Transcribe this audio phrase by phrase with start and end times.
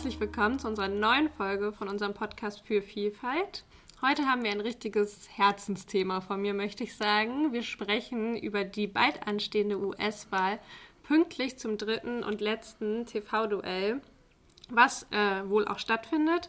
[0.00, 3.64] herzlich willkommen zu unserer neuen Folge von unserem Podcast für Vielfalt.
[4.00, 7.52] Heute haben wir ein richtiges Herzensthema von mir, möchte ich sagen.
[7.52, 10.58] Wir sprechen über die bald anstehende US-Wahl
[11.02, 14.00] pünktlich zum dritten und letzten TV-Duell,
[14.70, 16.48] was äh, wohl auch stattfindet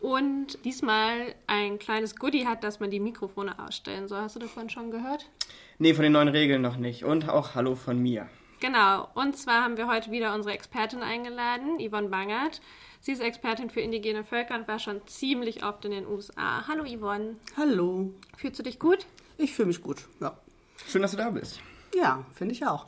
[0.00, 4.20] und diesmal ein kleines Goodie hat, dass man die Mikrofone ausstellen soll.
[4.20, 5.30] Hast du davon schon gehört?
[5.78, 7.04] Nee, von den neuen Regeln noch nicht.
[7.04, 8.28] Und auch Hallo von mir.
[8.60, 9.08] Genau.
[9.14, 12.60] Und zwar haben wir heute wieder unsere Expertin eingeladen, Yvonne Bangert.
[13.02, 16.68] Sie ist Expertin für indigene Völker und war schon ziemlich oft in den USA.
[16.68, 17.36] Hallo Yvonne.
[17.56, 18.12] Hallo.
[18.36, 19.06] Fühlst du dich gut?
[19.38, 20.36] Ich fühle mich gut, ja.
[20.86, 21.60] Schön, dass du da bist.
[21.94, 22.86] Ja, finde ich auch.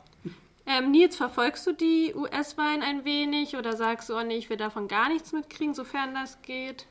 [0.67, 4.57] Ähm, Nils, verfolgst du die US-Wahlen ein wenig oder sagst du, oh nee, ich will
[4.57, 6.85] davon gar nichts mitkriegen, sofern das geht?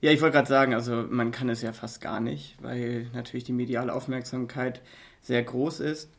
[0.00, 3.44] Ja, ich wollte gerade sagen, also man kann es ja fast gar nicht, weil natürlich
[3.44, 4.80] die mediale Aufmerksamkeit
[5.20, 6.10] sehr groß ist.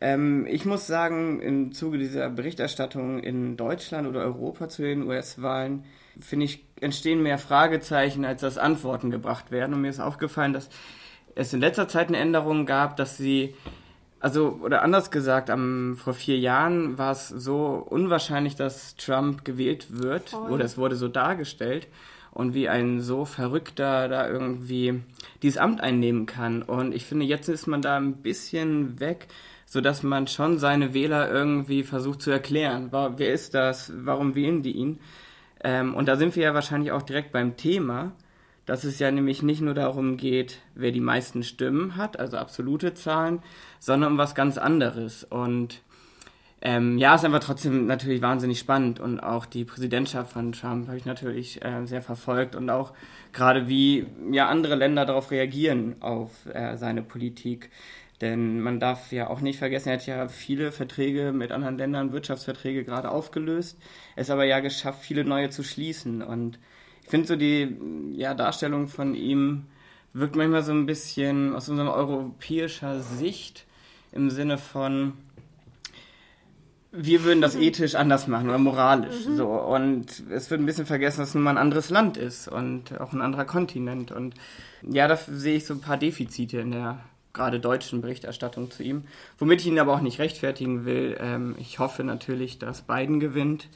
[0.00, 5.84] Ähm, ich muss sagen, im Zuge dieser Berichterstattung in Deutschland oder Europa zu den US-Wahlen,
[6.20, 9.74] finde ich, entstehen mehr Fragezeichen, als dass Antworten gebracht werden.
[9.74, 10.68] Und mir ist aufgefallen, dass
[11.34, 13.54] es in letzter Zeit eine Änderung gab, dass sie,
[14.20, 19.86] also, oder anders gesagt, am, vor vier Jahren war es so unwahrscheinlich, dass Trump gewählt
[19.90, 20.52] wird, Voll.
[20.52, 21.88] oder es wurde so dargestellt
[22.34, 25.02] und wie ein so Verrückter da irgendwie
[25.42, 26.62] dieses Amt einnehmen kann.
[26.62, 29.28] Und ich finde, jetzt ist man da ein bisschen weg,
[29.74, 32.90] sodass man schon seine Wähler irgendwie versucht zu erklären.
[32.92, 33.92] Wer ist das?
[33.96, 35.00] Warum wählen die ihn?
[35.64, 38.12] Ähm, und da sind wir ja wahrscheinlich auch direkt beim Thema,
[38.66, 42.94] dass es ja nämlich nicht nur darum geht, wer die meisten Stimmen hat, also absolute
[42.94, 43.42] Zahlen,
[43.80, 45.24] sondern um was ganz anderes.
[45.24, 45.82] Und
[46.62, 50.98] ähm, ja, ist einfach trotzdem natürlich wahnsinnig spannend und auch die Präsidentschaft von Trump habe
[50.98, 52.92] ich natürlich äh, sehr verfolgt und auch
[53.32, 57.70] gerade wie ja andere Länder darauf reagieren auf äh, seine Politik.
[58.24, 62.12] Denn man darf ja auch nicht vergessen, er hat ja viele Verträge mit anderen Ländern,
[62.12, 63.76] Wirtschaftsverträge gerade aufgelöst,
[64.16, 66.22] es aber ja geschafft, viele neue zu schließen.
[66.22, 66.58] Und
[67.02, 67.76] ich finde so die
[68.12, 69.66] ja, Darstellung von ihm
[70.14, 73.66] wirkt manchmal so ein bisschen aus unserer europäischer Sicht
[74.10, 75.12] im Sinne von,
[76.92, 79.26] wir würden das ethisch anders machen oder moralisch.
[79.26, 79.36] Mhm.
[79.36, 79.48] So.
[79.48, 82.98] Und es wird ein bisschen vergessen, dass es nun mal ein anderes Land ist und
[82.98, 84.12] auch ein anderer Kontinent.
[84.12, 84.34] Und
[84.80, 87.00] ja, da sehe ich so ein paar Defizite in der
[87.34, 89.04] gerade deutschen Berichterstattung zu ihm.
[89.38, 91.18] Womit ich ihn aber auch nicht rechtfertigen will.
[91.20, 93.68] Ähm, ich hoffe natürlich, dass Biden gewinnt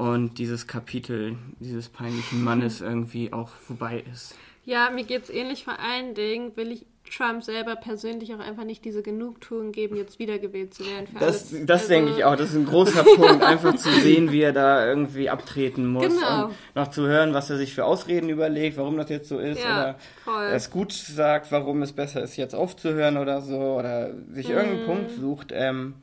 [0.00, 4.34] und dieses Kapitel dieses peinlichen Mannes irgendwie auch vorbei ist.
[4.64, 5.64] Ja, mir geht es ähnlich.
[5.64, 10.18] Vor allen Dingen will ich Trump selber persönlich auch einfach nicht diese Genugtuung geben, jetzt
[10.18, 11.08] wiedergewählt zu werden.
[11.18, 12.36] das das also, denke ich auch.
[12.36, 16.06] Das ist ein großer Punkt, einfach zu sehen, wie er da irgendwie abtreten muss.
[16.06, 16.46] Genau.
[16.46, 19.62] Und noch zu hören, was er sich für Ausreden überlegt, warum das jetzt so ist.
[19.62, 20.46] Ja, oder voll.
[20.54, 23.58] es gut sagt, warum es besser ist, jetzt aufzuhören oder so.
[23.58, 24.54] Oder sich mhm.
[24.54, 25.52] irgendeinen Punkt sucht.
[25.52, 25.94] Ähm,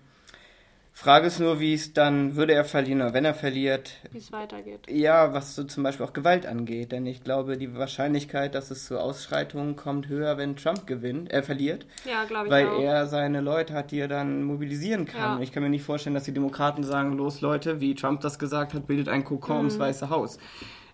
[1.00, 3.92] Frage ist nur, wie es dann, würde er verlieren oder wenn er verliert.
[4.12, 4.80] Wie es weitergeht.
[4.90, 6.92] Ja, was so zum Beispiel auch Gewalt angeht.
[6.92, 11.44] Denn ich glaube, die Wahrscheinlichkeit, dass es zu Ausschreitungen kommt, höher, wenn Trump gewinnt, er
[11.44, 11.86] verliert.
[12.04, 12.82] Ja, glaube ich Weil auch.
[12.82, 15.38] er seine Leute hat, die er dann mobilisieren kann.
[15.38, 15.44] Ja.
[15.44, 18.74] Ich kann mir nicht vorstellen, dass die Demokraten sagen, los Leute, wie Trump das gesagt
[18.74, 19.60] hat, bildet ein Kokon mhm.
[19.60, 20.40] ums Weiße Haus.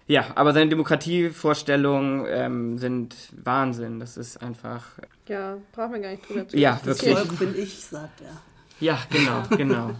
[0.06, 4.02] Ja, aber seine Demokratievorstellungen ähm, sind Wahnsinn.
[4.02, 5.00] Das ist einfach.
[5.30, 7.14] Ja, brauchen wir gar nicht drüber zu Ja, wirklich.
[7.14, 8.53] Das Volk bin ich, sagt er.
[8.80, 9.92] Ja, genau, genau.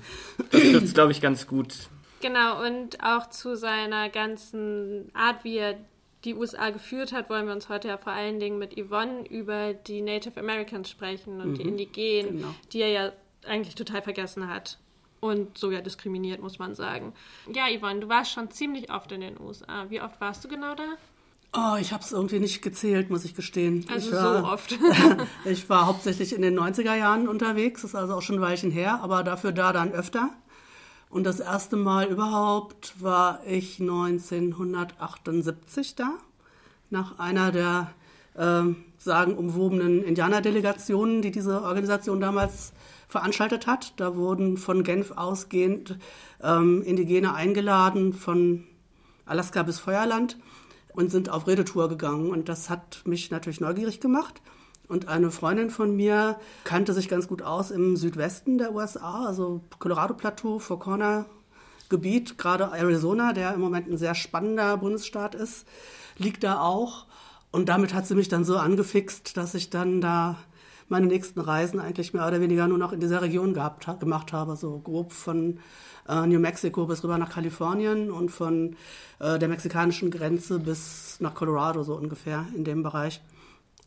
[0.52, 1.74] Das trifft glaube ich, ganz gut.
[2.22, 5.78] Genau, und auch zu seiner ganzen Art, wie er
[6.24, 9.74] die USA geführt hat, wollen wir uns heute ja vor allen Dingen mit Yvonne über
[9.74, 12.56] die Native Americans sprechen und mhm, die Indigenen, genau.
[12.72, 13.12] die er ja
[13.46, 14.78] eigentlich total vergessen hat
[15.20, 17.14] und sogar diskriminiert, muss man sagen.
[17.54, 19.90] Ja, Yvonne, du warst schon ziemlich oft in den USA.
[19.90, 20.96] Wie oft warst du genau da?
[21.56, 23.86] Oh, ich habe es irgendwie nicht gezählt, muss ich gestehen.
[23.88, 24.76] Also ich war, so oft.
[25.46, 29.02] ich war hauptsächlich in den 90er Jahren unterwegs, ist also auch schon ein Weilchen her,
[29.04, 30.32] aber dafür da dann öfter.
[31.12, 36.14] Und das erste Mal überhaupt war ich 1978 da,
[36.90, 37.92] nach einer der
[38.34, 38.64] äh,
[38.98, 42.74] sagenumwobenen Indianerdelegationen, die diese Organisation damals
[43.08, 43.94] veranstaltet hat.
[43.98, 46.00] Da wurden von Genf ausgehend
[46.42, 48.64] ähm, Indigene eingeladen, von
[49.28, 50.40] Alaska bis Feuerland
[50.94, 52.32] und sind auf Redetour gegangen.
[52.32, 54.42] Und das hat mich natürlich neugierig gemacht.
[54.88, 59.62] Und eine Freundin von mir kannte sich ganz gut aus im Südwesten der USA, also
[59.80, 61.26] Colorado Plateau, Four Corner
[61.90, 65.68] Gebiet, gerade Arizona, der im Moment ein sehr spannender Bundesstaat ist,
[66.18, 67.06] liegt da auch.
[67.52, 70.38] Und damit hat sie mich dann so angefixt, dass ich dann da
[70.90, 74.56] meine nächsten Reisen eigentlich mehr oder weniger nur noch in dieser Region gehabt, gemacht habe,
[74.56, 75.60] so grob von
[76.08, 78.76] äh, New Mexico bis rüber nach Kalifornien und von
[79.20, 83.22] äh, der mexikanischen Grenze bis nach Colorado so ungefähr in dem Bereich.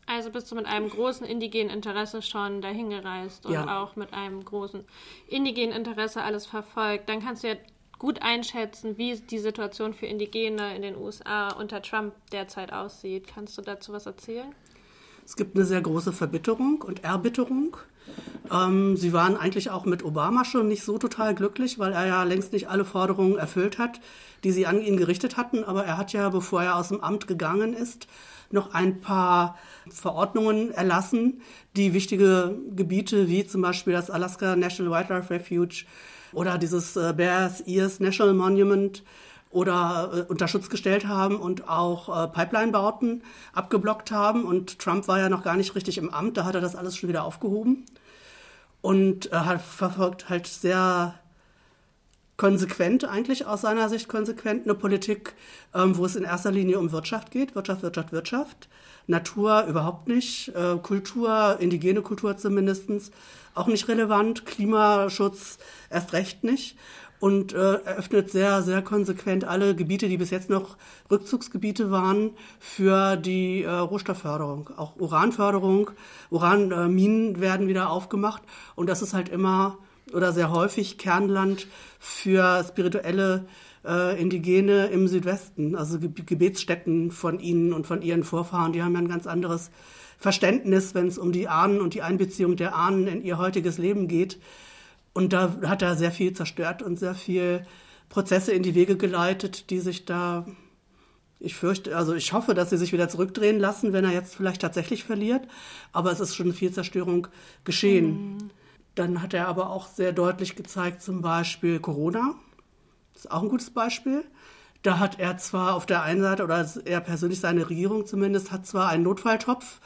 [0.07, 3.81] Also bist du mit einem großen indigenen Interesse schon dahin gereist und ja.
[3.81, 4.85] auch mit einem großen
[5.27, 7.09] indigenen Interesse alles verfolgt.
[7.09, 7.55] Dann kannst du ja
[7.99, 13.27] gut einschätzen, wie die Situation für Indigene in den USA unter Trump derzeit aussieht.
[13.27, 14.53] Kannst du dazu was erzählen?
[15.25, 17.75] Es gibt eine sehr große Verbitterung und Erbitterung.
[18.51, 22.23] Ähm, sie waren eigentlich auch mit Obama schon nicht so total glücklich, weil er ja
[22.23, 23.99] längst nicht alle Forderungen erfüllt hat,
[24.43, 25.63] die sie an ihn gerichtet hatten.
[25.63, 28.07] Aber er hat ja, bevor er aus dem Amt gegangen ist,
[28.49, 29.57] noch ein paar
[29.89, 31.41] Verordnungen erlassen,
[31.75, 35.85] die wichtige Gebiete wie zum Beispiel das Alaska National Wildlife Refuge
[36.33, 39.03] oder dieses äh, Bears Ears National Monument
[39.57, 43.23] oder äh, unter Schutz gestellt haben und auch äh, Pipeline-Bauten
[43.53, 44.45] abgeblockt haben.
[44.45, 46.95] Und Trump war ja noch gar nicht richtig im Amt, da hat er das alles
[46.95, 47.85] schon wieder aufgehoben
[48.81, 51.15] und äh, verfolgt halt sehr
[52.37, 55.33] konsequent eigentlich aus seiner Sicht konsequent eine Politik,
[55.73, 58.69] ähm, wo es in erster Linie um Wirtschaft geht, Wirtschaft, Wirtschaft, Wirtschaft,
[59.07, 63.09] Natur überhaupt nicht, äh, Kultur, indigene Kultur zumindestens
[63.55, 65.57] auch nicht relevant, Klimaschutz
[65.89, 66.77] erst recht nicht
[67.19, 70.77] und äh, eröffnet sehr, sehr konsequent alle Gebiete, die bis jetzt noch
[71.09, 74.69] Rückzugsgebiete waren, für die äh, Rohstoffförderung.
[74.77, 75.91] Auch Uranförderung,
[76.29, 78.43] Uranminen äh, werden wieder aufgemacht
[78.75, 79.77] und das ist halt immer
[80.13, 81.67] oder sehr häufig Kernland
[81.99, 83.45] für spirituelle
[83.85, 88.73] äh, Indigene im Südwesten, also Ge Gebetsstätten von ihnen und von ihren Vorfahren.
[88.73, 89.71] Die haben ja ein ganz anderes
[90.17, 94.07] Verständnis, wenn es um die Ahnen und die Einbeziehung der Ahnen in ihr heutiges Leben
[94.07, 94.39] geht.
[95.17, 97.65] Und da hat er sehr viel zerstört und sehr viel
[98.07, 100.45] Prozesse in die Wege geleitet, die sich da,
[101.39, 104.61] ich fürchte, also ich hoffe, dass sie sich wieder zurückdrehen lassen, wenn er jetzt vielleicht
[104.61, 105.47] tatsächlich verliert.
[105.91, 107.29] Aber es ist schon viel Zerstörung
[107.63, 108.35] geschehen.
[108.35, 108.37] Mhm.
[108.93, 112.35] Dann hat er aber auch sehr deutlich gezeigt, zum Beispiel Corona.
[113.15, 114.23] Das ist auch ein gutes Beispiel.
[114.83, 118.67] Da hat er zwar auf der einen Seite, oder er persönlich, seine Regierung zumindest, hat
[118.67, 119.81] zwar einen Notfalltopf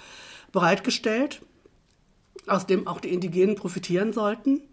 [0.52, 1.42] bereitgestellt,
[2.48, 4.64] aus dem auch die Indigenen profitieren sollten.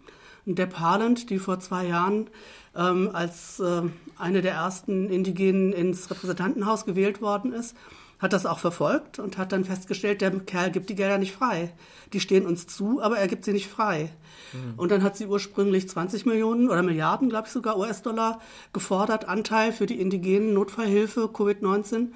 [0.55, 2.29] Deb Haaland, die vor zwei Jahren
[2.75, 3.81] ähm, als äh,
[4.17, 7.75] eine der ersten Indigenen ins Repräsentantenhaus gewählt worden ist,
[8.19, 11.73] hat das auch verfolgt und hat dann festgestellt, der Kerl gibt die Gelder nicht frei.
[12.11, 14.11] Die stehen uns zu, aber er gibt sie nicht frei.
[14.51, 14.73] Mhm.
[14.75, 18.39] Und dann hat sie ursprünglich 20 Millionen oder Milliarden, glaube ich sogar, US-Dollar
[18.73, 22.09] gefordert, Anteil für die indigenen Notfallhilfe Covid-19,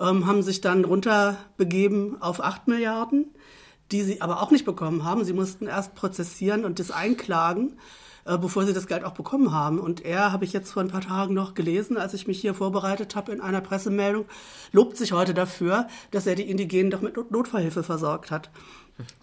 [0.00, 3.34] ähm, haben sich dann runterbegeben auf 8 Milliarden
[3.92, 5.24] die sie aber auch nicht bekommen haben.
[5.24, 7.78] Sie mussten erst prozessieren und das einklagen,
[8.24, 9.78] äh, bevor sie das Geld auch bekommen haben.
[9.78, 12.54] Und er, habe ich jetzt vor ein paar Tagen noch gelesen, als ich mich hier
[12.54, 14.24] vorbereitet habe in einer Pressemeldung,
[14.72, 18.50] lobt sich heute dafür, dass er die Indigenen doch mit Notfallhilfe versorgt hat.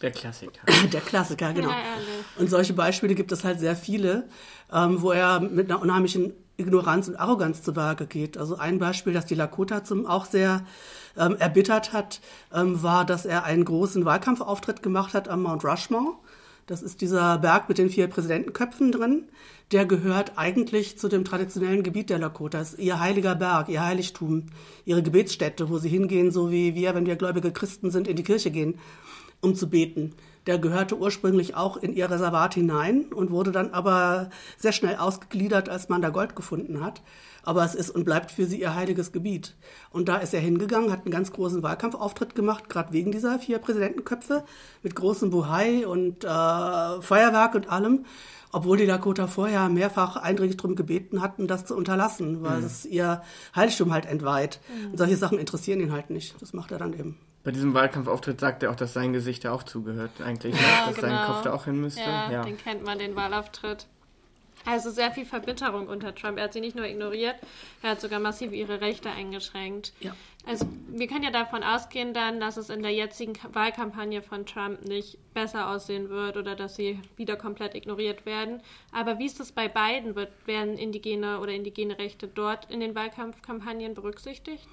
[0.02, 0.62] Der Klassiker.
[0.92, 1.72] Der Klassiker, genau.
[2.38, 4.28] Und solche Beispiele gibt es halt sehr viele,
[4.72, 8.38] ähm, wo er mit einer unheimlichen Ignoranz und Arroganz zu Werke geht.
[8.38, 10.66] Also ein Beispiel, das die Lakota zum auch sehr
[11.18, 12.22] ähm, erbittert hat,
[12.54, 16.16] ähm, war, dass er einen großen Wahlkampfauftritt gemacht hat am Mount Rushmore.
[16.68, 19.28] Das ist dieser Berg mit den vier Präsidentenköpfen drin.
[19.72, 22.60] Der gehört eigentlich zu dem traditionellen Gebiet der Lakota.
[22.60, 24.48] Das ist ihr heiliger Berg, ihr Heiligtum,
[24.86, 28.24] ihre Gebetsstätte, wo sie hingehen, so wie wir, wenn wir gläubige Christen sind, in die
[28.24, 28.80] Kirche gehen,
[29.42, 30.14] um zu beten.
[30.48, 35.70] Der gehörte ursprünglich auch in ihr Reservat hinein und wurde dann aber sehr schnell ausgegliedert,
[35.70, 37.02] als man da Gold gefunden hat
[37.44, 39.56] aber es ist und bleibt für sie ihr heiliges Gebiet.
[39.92, 43.60] Und da ist er hingegangen, hat einen ganz großen Wahlkampfauftritt gemacht, gerade wegen dieser vier
[43.60, 44.44] Präsidentenköpfe
[44.84, 46.28] mit großem Buhai und äh,
[47.02, 48.06] Feuerwerk und allem,
[48.52, 52.66] obwohl die Lakota vorher mehrfach eindringlich darum gebeten hatten, das zu unterlassen, weil mhm.
[52.66, 53.22] es ihr
[53.56, 54.60] Heiligtum halt entweiht.
[54.68, 54.92] Mhm.
[54.92, 56.40] Und solche Sachen interessieren ihn halt nicht.
[56.42, 57.18] Das macht er dann eben.
[57.44, 60.96] Bei diesem Wahlkampfauftritt sagt er auch, dass sein Gesicht da auch zugehört, eigentlich, ja, dass
[60.96, 61.08] genau.
[61.08, 62.02] sein Kopf da auch hin müsste.
[62.02, 63.88] Ja, ja, den kennt man, den Wahlauftritt.
[64.66, 66.38] Also sehr viel Verbitterung unter Trump.
[66.38, 67.36] Er hat sie nicht nur ignoriert,
[67.82, 69.94] er hat sogar massiv ihre Rechte eingeschränkt.
[70.02, 70.16] Ja.
[70.46, 74.86] Also wir können ja davon ausgehen dann, dass es in der jetzigen Wahlkampagne von Trump
[74.86, 78.62] nicht besser aussehen wird oder dass sie wieder komplett ignoriert werden.
[78.92, 80.16] Aber wie ist es bei beiden?
[80.16, 84.68] Wird, werden indigene oder indigene Rechte dort in den Wahlkampfkampagnen berücksichtigt?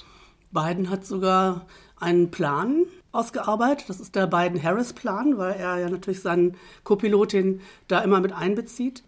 [0.51, 1.67] Biden hat sogar
[2.01, 3.89] einen Plan ausgearbeitet.
[3.89, 9.03] Das ist der Biden-Harris-Plan, weil er ja natürlich seinen Co-Pilotin da immer mit einbezieht.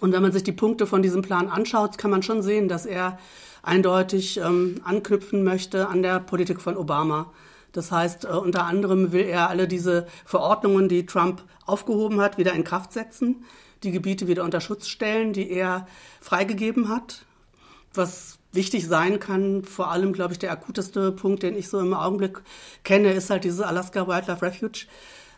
[0.00, 2.86] Und wenn man sich die Punkte von diesem Plan anschaut, kann man schon sehen, dass
[2.86, 3.18] er
[3.62, 7.30] eindeutig ähm, anknüpfen möchte an der Politik von Obama.
[7.72, 12.52] Das heißt, äh, unter anderem will er alle diese Verordnungen, die Trump aufgehoben hat, wieder
[12.52, 13.44] in Kraft setzen,
[13.82, 15.86] die Gebiete wieder unter Schutz stellen, die er
[16.20, 17.24] freigegeben hat.
[17.94, 21.94] Was wichtig sein kann, vor allem, glaube ich, der akuteste Punkt, den ich so im
[21.94, 22.42] Augenblick
[22.84, 24.86] kenne, ist halt dieses Alaska Wildlife Refuge,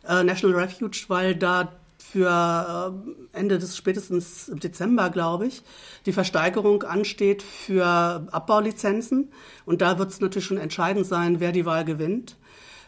[0.06, 1.72] äh, National Refuge, weil da
[2.14, 2.94] für
[3.32, 5.62] äh, Ende des spätestens Dezember, glaube ich,
[6.06, 7.84] die Versteigerung ansteht für
[8.30, 9.32] Abbaulizenzen.
[9.64, 12.36] Und da wird es natürlich schon entscheidend sein, wer die Wahl gewinnt.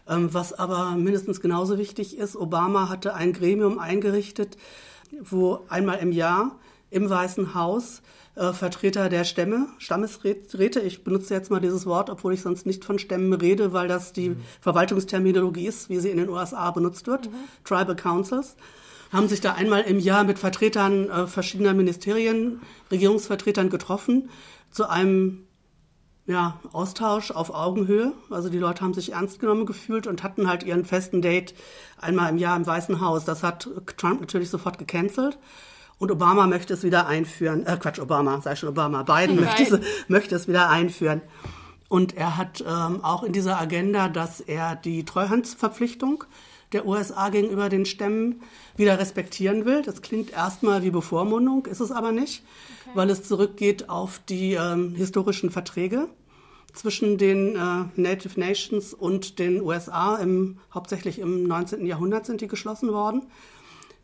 [0.09, 4.57] Ähm, was aber mindestens genauso wichtig ist, Obama hatte ein Gremium eingerichtet,
[5.21, 6.57] wo einmal im Jahr
[6.91, 8.03] im Weißen Haus
[8.37, 10.81] äh, Vertreter der Stämme, Stammesräte.
[10.81, 14.13] Ich benutze jetzt mal dieses Wort, obwohl ich sonst nicht von Stämmen rede, weil das
[14.13, 14.43] die mhm.
[14.61, 17.31] Verwaltungsterminologie ist, wie sie in den USA benutzt wird.
[17.31, 17.35] Mhm.
[17.65, 18.57] Tribal Councils
[19.13, 24.29] haben sich da einmal im Jahr mit Vertretern äh, verschiedener Ministerien, Regierungsvertretern getroffen
[24.71, 25.47] zu einem
[26.27, 28.13] ja, Austausch auf Augenhöhe.
[28.31, 31.55] Also die Leute haben sich ernst genommen gefühlt und hatten halt ihren festen Date
[31.99, 33.25] einmal im Jahr im Weißen Haus.
[33.25, 35.39] Das hat Trump natürlich sofort gecancelt.
[35.99, 37.65] Und Obama möchte es wieder einführen.
[37.65, 39.03] Äh, Quatsch, Obama, sei schon Obama.
[39.03, 41.23] Biden möchte es, möchte es wieder einführen.
[41.89, 46.25] Und er hat ähm, auch in dieser Agenda, dass er die Treuhandsverpflichtung
[46.73, 48.43] der USA gegenüber den Stämmen
[48.77, 49.83] wieder respektieren will.
[49.83, 52.43] Das klingt erstmal wie Bevormundung, ist es aber nicht,
[52.83, 52.91] okay.
[52.95, 56.09] weil es zurückgeht auf die ähm, historischen Verträge
[56.73, 60.17] zwischen den äh, Native Nations und den USA.
[60.17, 61.87] Im, hauptsächlich im 19.
[61.87, 63.23] Jahrhundert sind die geschlossen worden.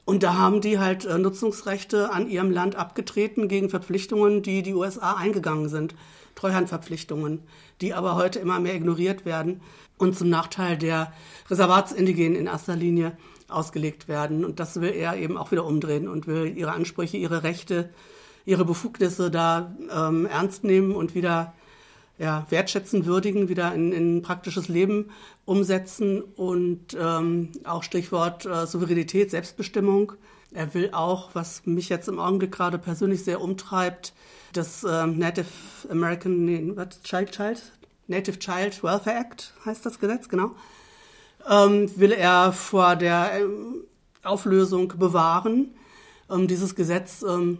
[0.04, 4.74] Und da haben die halt äh, Nutzungsrechte an ihrem Land abgetreten gegen Verpflichtungen, die die
[4.74, 5.94] USA eingegangen sind.
[6.34, 7.42] Treuhandverpflichtungen,
[7.80, 9.60] die aber heute immer mehr ignoriert werden
[9.98, 11.12] und zum Nachteil der
[11.50, 13.16] Reservatsindigenen in erster Linie
[13.48, 14.44] ausgelegt werden.
[14.44, 17.90] Und das will er eben auch wieder umdrehen und will ihre Ansprüche, ihre Rechte,
[18.44, 21.52] ihre Befugnisse da ähm, ernst nehmen und wieder
[22.22, 25.10] ja, wertschätzen, würdigen, wieder in, in praktisches Leben
[25.44, 30.12] umsetzen und ähm, auch Stichwort äh, Souveränität, Selbstbestimmung.
[30.52, 34.12] Er will auch, was mich jetzt im Augenblick gerade persönlich sehr umtreibt,
[34.52, 35.48] das ähm, Native
[35.90, 37.60] American nee, what, Child, Child,
[38.06, 40.52] Native Child Welfare Act heißt das Gesetz, genau,
[41.50, 43.82] ähm, will er vor der ähm,
[44.22, 45.74] Auflösung bewahren.
[46.30, 47.58] Ähm, dieses Gesetz ähm,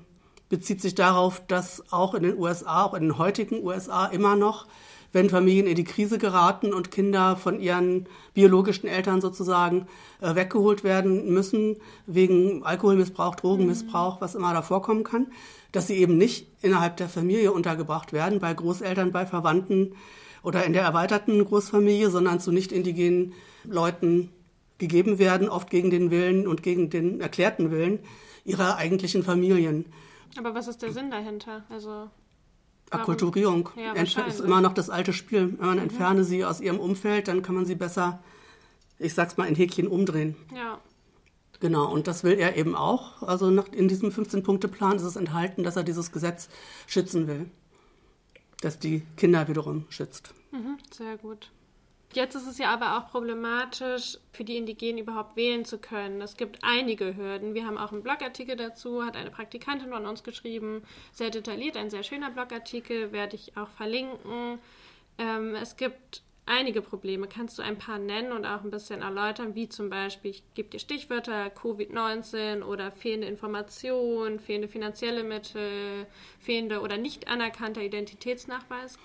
[0.52, 4.66] bezieht sich darauf, dass auch in den USA, auch in den heutigen USA immer noch,
[5.10, 9.86] wenn Familien in die Krise geraten und Kinder von ihren biologischen Eltern sozusagen
[10.20, 15.28] äh, weggeholt werden müssen, wegen Alkoholmissbrauch, Drogenmissbrauch, was immer da vorkommen kann,
[15.72, 19.94] dass sie eben nicht innerhalb der Familie untergebracht werden, bei Großeltern, bei Verwandten
[20.42, 23.32] oder in der erweiterten Großfamilie, sondern zu nicht indigenen
[23.64, 24.28] Leuten
[24.76, 28.00] gegeben werden, oft gegen den Willen und gegen den erklärten Willen
[28.44, 29.86] ihrer eigentlichen Familien.
[30.36, 31.64] Aber was ist der Sinn dahinter?
[31.68, 32.10] Also
[32.90, 35.54] Akkulturierung ja, ist immer noch das alte Spiel.
[35.58, 35.84] Wenn man mhm.
[35.84, 38.22] entferne sie aus ihrem Umfeld, dann kann man sie besser,
[38.98, 40.36] ich sag's mal, in Häkchen umdrehen.
[40.54, 40.78] Ja.
[41.60, 43.22] Genau, und das will er eben auch.
[43.22, 46.48] Also nach, in diesem 15-Punkte-Plan ist es enthalten, dass er dieses Gesetz
[46.86, 47.48] schützen will.
[48.60, 50.34] Das die Kinder wiederum schützt.
[50.50, 51.50] Mhm, sehr gut.
[52.14, 56.20] Jetzt ist es ja aber auch problematisch, für die Indigenen überhaupt wählen zu können.
[56.20, 57.54] Es gibt einige Hürden.
[57.54, 61.88] Wir haben auch einen Blogartikel dazu, hat eine Praktikantin von uns geschrieben, sehr detailliert, ein
[61.88, 64.58] sehr schöner Blogartikel, werde ich auch verlinken.
[65.16, 67.28] Ähm, es gibt einige Probleme.
[67.28, 70.68] Kannst du ein paar nennen und auch ein bisschen erläutern, wie zum Beispiel, ich gebe
[70.68, 76.06] dir Stichwörter, Covid-19 oder fehlende Informationen, fehlende finanzielle Mittel,
[76.40, 78.98] fehlende oder nicht anerkannter Identitätsnachweis?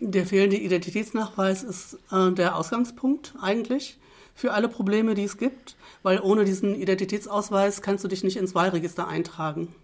[0.00, 3.98] Der fehlende Identitätsnachweis ist äh, der Ausgangspunkt eigentlich
[4.34, 8.54] für alle Probleme, die es gibt, weil ohne diesen Identitätsausweis kannst du dich nicht ins
[8.54, 9.74] Wahlregister eintragen.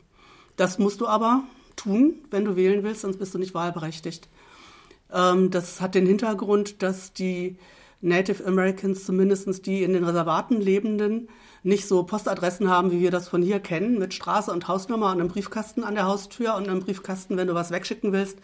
[0.56, 1.44] Das musst du aber
[1.76, 4.28] tun, wenn du wählen willst, sonst bist du nicht wahlberechtigt.
[5.10, 7.56] Ähm, das hat den Hintergrund, dass die
[8.02, 11.28] Native Americans, zumindest die in den Reservaten lebenden,
[11.62, 15.20] nicht so Postadressen haben, wie wir das von hier kennen, mit Straße und Hausnummer und
[15.20, 18.38] einem Briefkasten an der Haustür und einem Briefkasten, wenn du was wegschicken willst,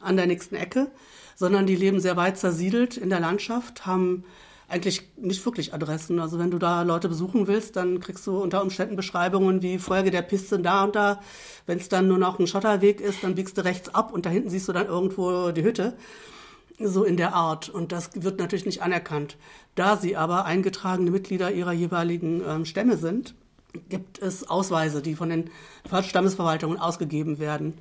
[0.00, 0.90] an der nächsten Ecke,
[1.36, 4.24] sondern die leben sehr weit zersiedelt in der Landschaft, haben
[4.68, 6.20] eigentlich nicht wirklich Adressen.
[6.20, 10.10] Also wenn du da Leute besuchen willst, dann kriegst du unter Umständen Beschreibungen wie Folge
[10.10, 11.20] der Piste da und da.
[11.66, 14.30] Wenn es dann nur noch ein Schotterweg ist, dann biegst du rechts ab und da
[14.30, 15.96] hinten siehst du dann irgendwo die Hütte.
[16.78, 17.70] So in der Art.
[17.70, 19.36] Und das wird natürlich nicht anerkannt.
[19.74, 23.34] Da sie aber eingetragene Mitglieder ihrer jeweiligen ähm, Stämme sind,
[23.88, 25.50] gibt es Ausweise, die von den
[26.02, 27.74] Stammesverwaltungen ausgegeben werden.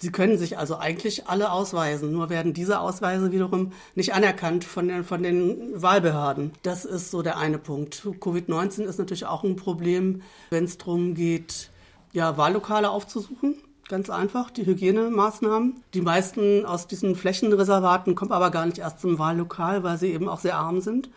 [0.00, 4.88] Sie können sich also eigentlich alle ausweisen, nur werden diese Ausweise wiederum nicht anerkannt von
[4.88, 6.52] den, von den Wahlbehörden.
[6.62, 8.02] Das ist so der eine Punkt.
[8.04, 11.68] Covid-19 ist natürlich auch ein Problem, wenn es darum geht,
[12.12, 13.56] ja, Wahllokale aufzusuchen.
[13.88, 15.82] Ganz einfach, die Hygienemaßnahmen.
[15.92, 20.30] Die meisten aus diesen Flächenreservaten kommen aber gar nicht erst zum Wahllokal, weil sie eben
[20.30, 21.10] auch sehr arm sind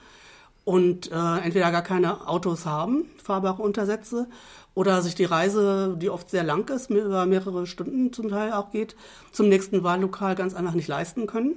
[0.66, 4.28] und äh, entweder gar keine Autos haben, fahrbare Untersätze,
[4.76, 8.72] oder sich die Reise, die oft sehr lang ist, über mehrere Stunden zum Teil auch
[8.72, 8.96] geht,
[9.32, 11.56] zum nächsten Wahllokal ganz einfach nicht leisten können.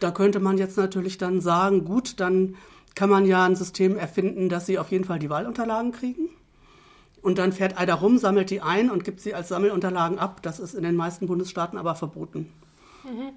[0.00, 2.56] Da könnte man jetzt natürlich dann sagen, gut, dann
[2.94, 6.28] kann man ja ein System erfinden, dass sie auf jeden Fall die Wahlunterlagen kriegen.
[7.22, 10.42] Und dann fährt einer rum, sammelt die ein und gibt sie als Sammelunterlagen ab.
[10.42, 12.52] Das ist in den meisten Bundesstaaten aber verboten.
[13.04, 13.30] Mhm.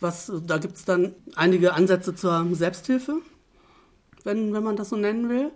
[0.00, 3.18] Was, da gibt es dann einige Ansätze zur Selbsthilfe,
[4.24, 5.52] wenn, wenn man das so nennen will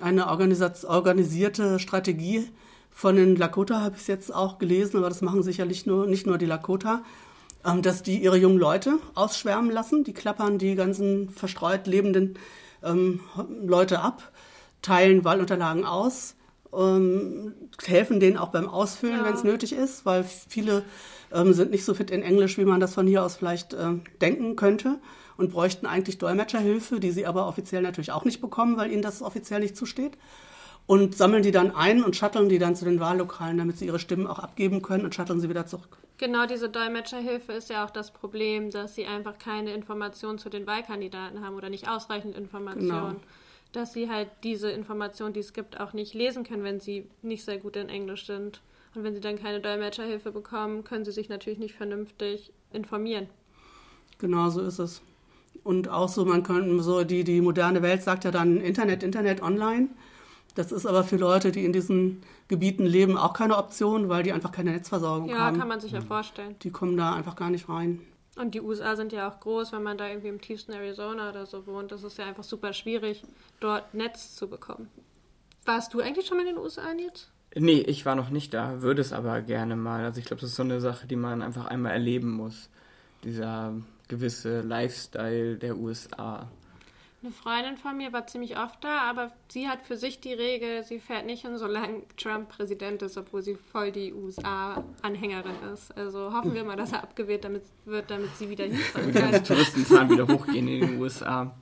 [0.00, 2.48] eine organisierte Strategie
[2.90, 6.26] Von den Lakota habe ich es jetzt auch gelesen, aber das machen sicherlich nur, nicht
[6.26, 7.02] nur die Lakota,
[7.64, 10.04] ähm, dass die ihre jungen Leute ausschwärmen lassen.
[10.04, 12.38] Die klappern die ganzen verstreut lebenden
[12.84, 13.20] ähm,
[13.64, 14.30] Leute ab,
[14.80, 16.36] teilen Wahlunterlagen aus,
[16.72, 19.24] ähm, helfen denen auch beim Ausfüllen, ja.
[19.24, 20.84] wenn es nötig ist, weil viele
[21.32, 23.94] ähm, sind nicht so fit in Englisch, wie man das von hier aus vielleicht äh,
[24.20, 24.98] denken könnte
[25.36, 29.22] und bräuchten eigentlich Dolmetscherhilfe, die sie aber offiziell natürlich auch nicht bekommen, weil ihnen das
[29.22, 30.16] offiziell nicht zusteht.
[30.86, 33.98] Und sammeln die dann ein und shutteln die dann zu den Wahllokalen, damit sie ihre
[33.98, 35.96] Stimmen auch abgeben können und shutteln sie wieder zurück.
[36.18, 40.66] Genau, diese Dolmetscherhilfe ist ja auch das Problem, dass sie einfach keine Informationen zu den
[40.66, 43.14] Wahlkandidaten haben oder nicht ausreichend Informationen.
[43.14, 43.24] Genau.
[43.72, 47.44] Dass sie halt diese Informationen, die es gibt, auch nicht lesen können, wenn sie nicht
[47.44, 48.60] sehr gut in Englisch sind.
[48.94, 53.28] Und wenn sie dann keine Dolmetscherhilfe bekommen, können sie sich natürlich nicht vernünftig informieren.
[54.18, 55.02] Genau so ist es.
[55.62, 59.42] Und auch so, man kann so, die, die moderne Welt sagt ja dann Internet, Internet,
[59.42, 59.88] online.
[60.54, 64.32] Das ist aber für Leute, die in diesen Gebieten leben, auch keine Option, weil die
[64.32, 65.54] einfach keine Netzversorgung ja, haben.
[65.54, 66.54] Ja, kann man sich ja vorstellen.
[66.62, 68.00] Die kommen da einfach gar nicht rein.
[68.36, 71.46] Und die USA sind ja auch groß, wenn man da irgendwie im tiefsten Arizona oder
[71.46, 71.92] so wohnt.
[71.92, 73.22] Das ist ja einfach super schwierig,
[73.60, 74.88] dort Netz zu bekommen.
[75.64, 77.33] Warst du eigentlich schon mal in den USA jetzt?
[77.56, 80.04] Nee, ich war noch nicht da, würde es aber gerne mal.
[80.04, 82.68] Also ich glaube, das ist so eine Sache, die man einfach einmal erleben muss.
[83.22, 83.74] Dieser
[84.08, 86.48] gewisse Lifestyle der USA.
[87.22, 90.84] Eine Freundin von mir war ziemlich oft da, aber sie hat für sich die Regel,
[90.84, 95.96] sie fährt nicht hin, solange Trump Präsident ist, obwohl sie voll die USA-Anhängerin ist.
[95.96, 99.32] Also hoffen wir mal, dass er abgewählt damit wird, damit sie wieder hinfahren kann.
[99.32, 101.54] Die Touristenzahlen wieder hochgehen in den USA.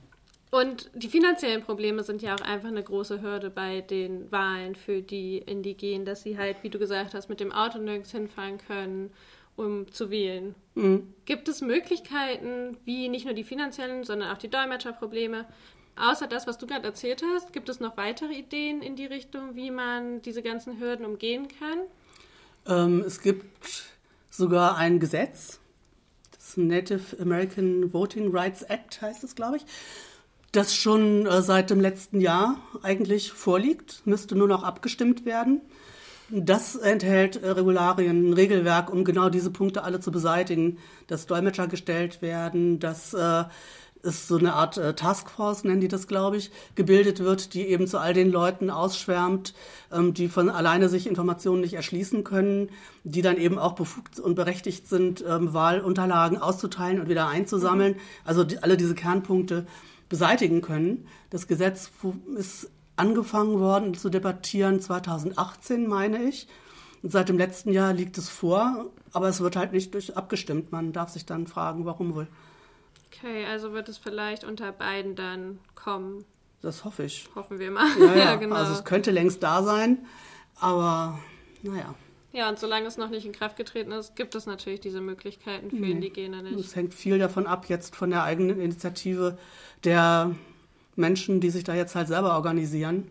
[0.52, 5.02] Und die finanziellen Probleme sind ja auch einfach eine große Hürde bei den Wahlen für
[5.02, 9.10] die Indigenen, dass sie halt, wie du gesagt hast, mit dem Auto nirgends hinfahren können
[9.56, 10.54] um zu wählen.
[10.74, 11.12] Mhm.
[11.24, 15.46] Gibt es Möglichkeiten, wie nicht nur die finanziellen, sondern auch die Dolmetscherprobleme,
[15.96, 19.54] außer das, was du gerade erzählt hast, gibt es noch weitere Ideen in die Richtung,
[19.54, 21.78] wie man diese ganzen Hürden umgehen kann?
[22.66, 23.84] Ähm, es gibt
[24.30, 25.60] sogar ein Gesetz,
[26.32, 29.64] das Native American Voting Rights Act heißt es, glaube ich,
[30.52, 35.62] das schon äh, seit dem letzten Jahr eigentlich vorliegt, müsste nur noch abgestimmt werden.
[36.30, 41.66] Das enthält äh, Regularien, ein Regelwerk, um genau diese Punkte alle zu beseitigen, dass Dolmetscher
[41.66, 43.44] gestellt werden, dass äh,
[44.02, 47.86] es so eine Art äh, Taskforce, nennen die das, glaube ich, gebildet wird, die eben
[47.86, 49.54] zu all den Leuten ausschwärmt,
[49.92, 52.70] ähm, die von alleine sich Informationen nicht erschließen können,
[53.04, 57.94] die dann eben auch befugt und berechtigt sind, ähm, Wahlunterlagen auszuteilen und wieder einzusammeln.
[57.94, 58.00] Mhm.
[58.24, 59.66] Also die, alle diese Kernpunkte
[60.12, 61.08] beseitigen können.
[61.30, 61.90] Das Gesetz
[62.36, 66.46] ist angefangen worden zu debattieren 2018, meine ich.
[67.02, 70.70] Und seit dem letzten Jahr liegt es vor, aber es wird halt nicht durch abgestimmt.
[70.70, 72.28] Man darf sich dann fragen, warum wohl.
[73.06, 76.26] Okay, also wird es vielleicht unter beiden dann kommen.
[76.60, 77.30] Das hoffe ich.
[77.34, 77.88] Hoffen wir mal.
[77.98, 78.16] Ja, ja.
[78.16, 78.56] ja genau.
[78.56, 80.04] Also es könnte längst da sein,
[80.60, 81.18] aber
[81.62, 81.94] naja.
[82.32, 85.70] Ja, und solange es noch nicht in Kraft getreten ist, gibt es natürlich diese Möglichkeiten
[85.70, 85.90] für nee.
[85.90, 86.58] Indigene nicht.
[86.58, 89.38] Es hängt viel davon ab, jetzt von der eigenen Initiative
[89.84, 90.34] der
[90.96, 93.08] Menschen, die sich da jetzt halt selber organisieren,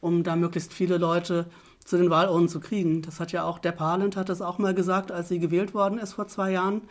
[0.00, 1.46] um da möglichst viele Leute
[1.84, 3.02] zu den Wahlurnen zu kriegen.
[3.02, 5.98] Das hat ja auch der Parland hat das auch mal gesagt, als sie gewählt worden
[5.98, 6.82] ist vor zwei Jahren,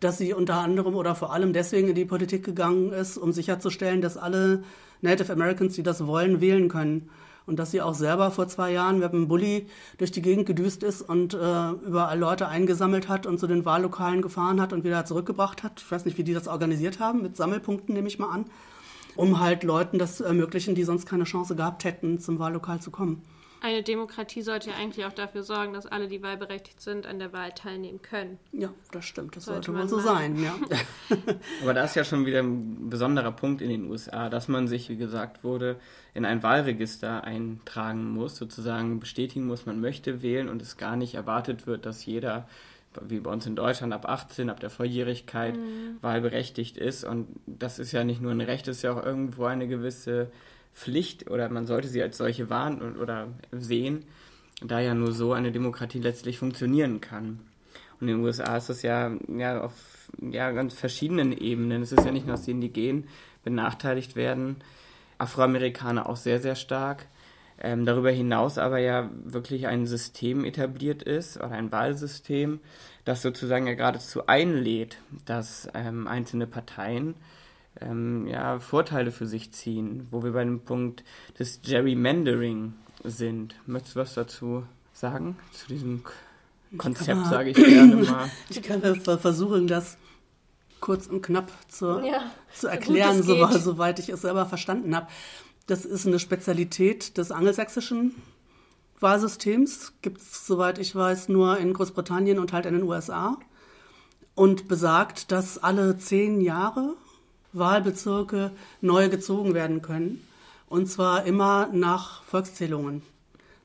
[0.00, 4.00] dass sie unter anderem oder vor allem deswegen in die Politik gegangen ist, um sicherzustellen,
[4.00, 4.64] dass alle
[5.02, 7.10] Native Americans, die das wollen, wählen können.
[7.46, 9.66] Und dass sie auch selber vor zwei Jahren mit einem Bulli
[9.98, 14.22] durch die Gegend gedüst ist und äh, überall Leute eingesammelt hat und zu den Wahllokalen
[14.22, 15.80] gefahren hat und wieder zurückgebracht hat.
[15.80, 18.44] Ich weiß nicht, wie die das organisiert haben, mit Sammelpunkten nehme ich mal an
[19.16, 22.90] um halt Leuten das zu ermöglichen, die sonst keine Chance gehabt hätten, zum Wahllokal zu
[22.90, 23.22] kommen.
[23.62, 27.32] Eine Demokratie sollte ja eigentlich auch dafür sorgen, dass alle, die wahlberechtigt sind, an der
[27.32, 28.38] Wahl teilnehmen können.
[28.52, 29.36] Ja, das stimmt.
[29.36, 30.54] Das sollte, sollte wohl so sein, ja.
[31.62, 34.88] Aber da ist ja schon wieder ein besonderer Punkt in den USA, dass man sich,
[34.88, 35.76] wie gesagt wurde,
[36.14, 41.14] in ein Wahlregister eintragen muss, sozusagen bestätigen muss, man möchte wählen und es gar nicht
[41.14, 42.48] erwartet wird, dass jeder
[43.02, 45.98] wie bei uns in Deutschland ab 18, ab der Volljährigkeit mhm.
[46.00, 47.04] wahlberechtigt ist.
[47.04, 50.30] Und das ist ja nicht nur ein Recht, es ist ja auch irgendwo eine gewisse
[50.74, 54.04] Pflicht oder man sollte sie als solche wahren oder sehen,
[54.62, 57.40] da ja nur so eine Demokratie letztlich funktionieren kann.
[58.00, 59.72] Und in den USA ist das ja, ja auf
[60.20, 61.82] ja, ganz verschiedenen Ebenen.
[61.82, 63.08] Es ist ja nicht nur, dass die Indigenen
[63.44, 64.56] benachteiligt werden,
[65.18, 67.06] Afroamerikaner auch sehr, sehr stark
[67.60, 72.60] ähm, darüber hinaus aber ja wirklich ein System etabliert ist oder ein Wahlsystem,
[73.04, 77.14] das sozusagen ja geradezu einlädt, dass ähm, einzelne Parteien
[77.80, 81.04] ähm, ja, Vorteile für sich ziehen, wo wir bei dem Punkt
[81.38, 83.54] des Gerrymandering sind.
[83.66, 86.02] Möchtest du was dazu sagen, zu diesem
[86.76, 88.30] Konzept, sage ich gerne mal?
[88.48, 89.96] Ich kann versuchen, das
[90.80, 95.08] kurz und knapp zu, ja, zu erklären, so, soweit ich es selber verstanden habe.
[95.66, 98.14] Das ist eine Spezialität des angelsächsischen
[98.98, 99.92] Wahlsystems.
[100.02, 103.38] Gibt es, soweit ich weiß, nur in Großbritannien und halt in den USA.
[104.34, 106.94] Und besagt, dass alle zehn Jahre
[107.52, 110.26] Wahlbezirke neu gezogen werden können.
[110.68, 113.02] Und zwar immer nach Volkszählungen.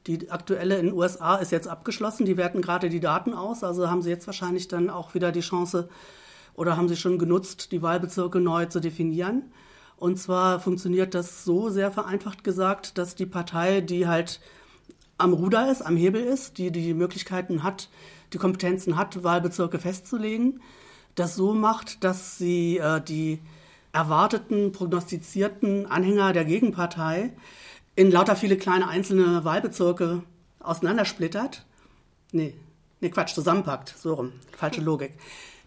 [0.07, 2.25] Die aktuelle in den USA ist jetzt abgeschlossen.
[2.25, 3.63] Die werten gerade die Daten aus.
[3.63, 5.89] Also haben sie jetzt wahrscheinlich dann auch wieder die Chance
[6.55, 9.43] oder haben sie schon genutzt, die Wahlbezirke neu zu definieren.
[9.97, 14.41] Und zwar funktioniert das so sehr vereinfacht gesagt, dass die Partei, die halt
[15.17, 17.89] am Ruder ist, am Hebel ist, die die Möglichkeiten hat,
[18.33, 20.61] die Kompetenzen hat, Wahlbezirke festzulegen,
[21.15, 23.39] das so macht, dass sie äh, die
[23.95, 27.31] erwarteten, prognostizierten Anhänger der Gegenpartei
[27.95, 30.21] in lauter viele kleine einzelne Wahlbezirke
[30.59, 31.65] auseinandersplittert.
[32.33, 32.53] Nee,
[32.99, 33.95] nee, Quatsch, zusammenpackt.
[33.97, 34.33] So rum.
[34.57, 35.13] Falsche Logik.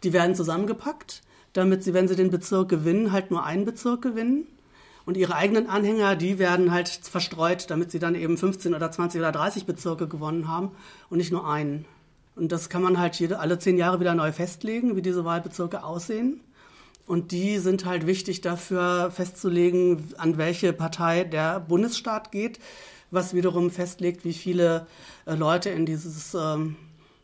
[0.03, 1.23] Die werden zusammengepackt,
[1.55, 4.47] damit sie, wenn sie den Bezirk gewinnen, halt nur einen Bezirk gewinnen.
[5.07, 9.21] Und ihre eigenen Anhänger, die werden halt verstreut, damit sie dann eben 15 oder 20
[9.21, 10.73] oder 30 Bezirke gewonnen haben
[11.09, 11.87] und nicht nur einen.
[12.37, 15.83] Und das kann man halt jede, alle zehn Jahre wieder neu festlegen, wie diese Wahlbezirke
[15.83, 16.43] aussehen.
[17.09, 22.59] Und die sind halt wichtig dafür festzulegen, an welche Partei der Bundesstaat geht,
[23.11, 24.87] was wiederum festlegt, wie viele
[25.25, 26.77] äh, Leute in dieses, ähm,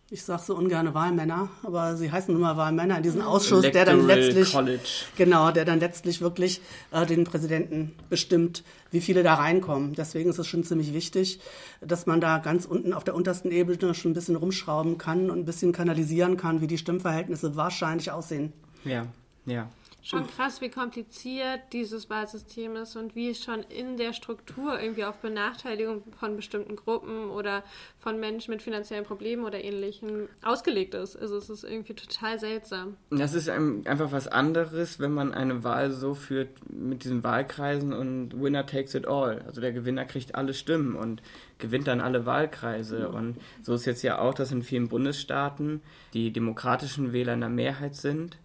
[0.09, 3.85] ich sage so ungern Wahlmänner, aber sie heißen nun mal Wahlmänner, in diesen Ausschuss, der
[3.85, 4.89] dann letztlich, College.
[5.19, 9.93] genau, der dann letztlich wirklich äh, den Präsidenten bestimmt, wie viele da reinkommen.
[9.93, 11.41] Deswegen ist es schon ziemlich wichtig,
[11.83, 15.41] dass man da ganz unten auf der untersten Ebene schon ein bisschen rumschrauben kann und
[15.41, 18.55] ein bisschen kanalisieren kann, wie die Stimmverhältnisse wahrscheinlich aussehen.
[18.87, 19.09] Ja,
[19.47, 19.69] ja.
[20.05, 25.05] Schon krass, wie kompliziert dieses Wahlsystem ist und wie es schon in der Struktur irgendwie
[25.05, 27.63] auf Benachteiligung von bestimmten Gruppen oder
[28.01, 31.17] von Menschen mit finanziellen Problemen oder ähnlichem ausgelegt ist.
[31.17, 32.99] Also es ist irgendwie total seltsam.
[33.09, 38.39] Das ist einfach was anderes, wenn man eine Wahl so führt mit diesen Wahlkreisen und
[38.39, 39.41] Winner takes it all.
[39.47, 41.23] Also der Gewinner kriegt alle Stimmen und
[41.57, 43.09] gewinnt dann alle Wahlkreise.
[43.09, 45.81] Und so ist jetzt ja auch, dass in vielen Bundesstaaten
[46.13, 48.37] die demokratischen Wähler in der Mehrheit sind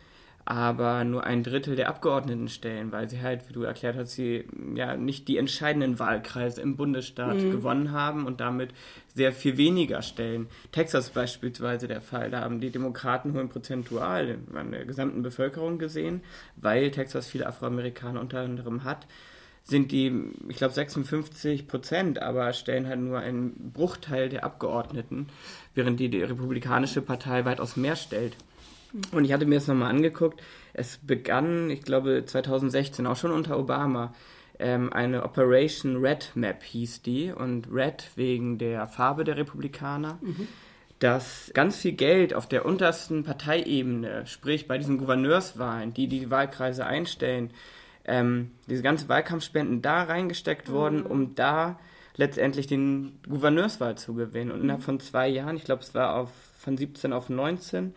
[0.49, 4.45] aber nur ein Drittel der Abgeordneten stellen, weil sie halt, wie du erklärt hast, sie
[4.73, 7.51] ja nicht die entscheidenden Wahlkreise im Bundesstaat mhm.
[7.51, 8.71] gewonnen haben und damit
[9.13, 10.47] sehr viel weniger stellen.
[10.71, 16.21] Texas beispielsweise der Fall, da haben die Demokraten hohen prozentual an der gesamten Bevölkerung gesehen,
[16.55, 19.05] weil Texas viele Afroamerikaner unter anderem hat
[19.63, 25.27] sind die, ich glaube, 56 Prozent, aber stellen halt nur einen Bruchteil der Abgeordneten,
[25.75, 28.35] während die, die Republikanische Partei weitaus mehr stellt.
[29.11, 30.41] Und ich hatte mir das nochmal angeguckt.
[30.73, 34.13] Es begann, ich glaube, 2016, auch schon unter Obama,
[34.57, 37.31] ähm, eine Operation Red Map hieß die.
[37.31, 40.19] Und Red wegen der Farbe der Republikaner.
[40.21, 40.47] Mhm.
[40.99, 46.85] Dass ganz viel Geld auf der untersten Parteiebene, sprich bei diesen Gouverneurswahlen, die die Wahlkreise
[46.85, 47.51] einstellen,
[48.03, 50.73] ähm, diese ganzen Wahlkampfspenden da reingesteckt mhm.
[50.73, 51.79] wurden, um da
[52.17, 54.51] letztendlich den Gouverneurswahl zu gewinnen.
[54.51, 57.93] Und innerhalb von zwei Jahren, ich glaube, es war auf, von 17 auf 19,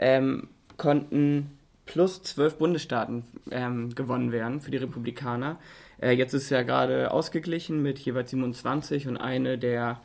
[0.00, 5.58] ähm, konnten plus zwölf Bundesstaaten ähm, gewonnen werden für die Republikaner.
[6.00, 10.00] Äh, jetzt ist ja gerade ausgeglichen mit jeweils 27 und eine der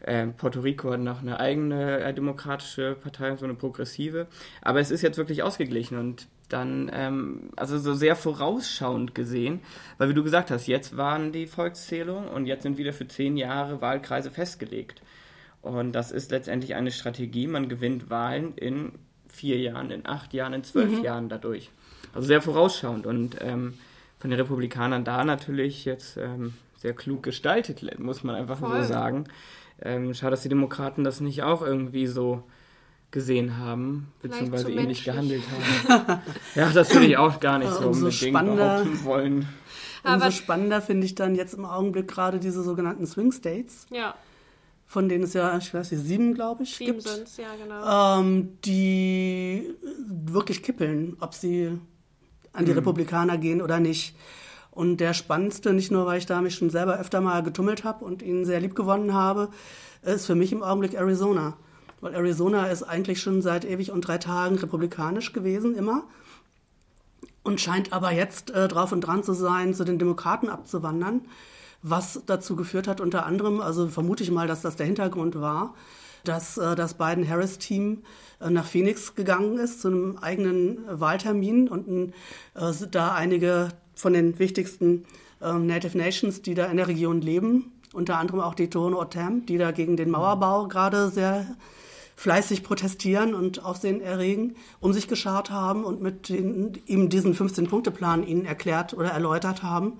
[0.00, 4.26] äh, Puerto Rico hat noch eine eigene äh, demokratische Partei, so eine progressive.
[4.60, 9.60] Aber es ist jetzt wirklich ausgeglichen und dann, ähm, also so sehr vorausschauend gesehen,
[9.98, 13.36] weil wie du gesagt hast, jetzt waren die Volkszählungen und jetzt sind wieder für zehn
[13.36, 15.02] Jahre Wahlkreise festgelegt.
[15.62, 17.46] Und das ist letztendlich eine Strategie.
[17.46, 18.92] Man gewinnt Wahlen in
[19.32, 21.02] vier Jahren, in acht Jahren, in zwölf mhm.
[21.02, 21.70] Jahren dadurch.
[22.14, 23.74] Also sehr vorausschauend und ähm,
[24.18, 28.82] von den Republikanern da natürlich jetzt ähm, sehr klug gestaltet, muss man einfach Voll.
[28.82, 29.24] so sagen.
[29.80, 32.44] Ähm, schade, dass die Demokraten das nicht auch irgendwie so
[33.10, 35.42] gesehen haben, beziehungsweise ähnlich gehandelt
[35.88, 36.20] haben.
[36.54, 39.48] ja, das würde ich auch gar nicht so umso unbedingt behaupten wollen.
[40.04, 43.86] Umso spannender finde ich dann jetzt im Augenblick gerade diese sogenannten Swing States.
[43.90, 44.14] Ja
[44.92, 47.08] von denen es ja, ich weiß nicht, sieben, glaube ich, sieben gibt.
[47.08, 48.20] Sind's, ja, genau.
[48.20, 49.74] Ähm, die
[50.06, 51.78] wirklich kippeln, ob sie
[52.52, 52.78] an die mhm.
[52.78, 54.14] Republikaner gehen oder nicht.
[54.70, 58.04] Und der spannendste, nicht nur, weil ich da mich schon selber öfter mal getummelt habe
[58.04, 59.48] und ihn sehr lieb gewonnen habe,
[60.02, 61.56] ist für mich im Augenblick Arizona.
[62.02, 66.04] Weil Arizona ist eigentlich schon seit ewig und drei Tagen republikanisch gewesen, immer.
[67.42, 71.22] Und scheint aber jetzt äh, drauf und dran zu sein, zu den Demokraten abzuwandern
[71.82, 75.74] was dazu geführt hat, unter anderem, also vermute ich mal, dass das der Hintergrund war,
[76.24, 78.02] dass äh, das Biden-Harris-Team
[78.40, 82.12] äh, nach Phoenix gegangen ist zu einem eigenen Wahltermin und
[82.54, 85.04] äh, da einige von den wichtigsten
[85.40, 89.44] äh, Native Nations, die da in der Region leben, unter anderem auch die Tohono O'odham,
[89.46, 91.56] die da gegen den Mauerbau gerade sehr
[92.14, 98.24] fleißig protestieren und Aufsehen erregen, um sich geschart haben und mit den, ihm diesen 15-Punkte-Plan
[98.24, 99.98] ihnen erklärt oder erläutert haben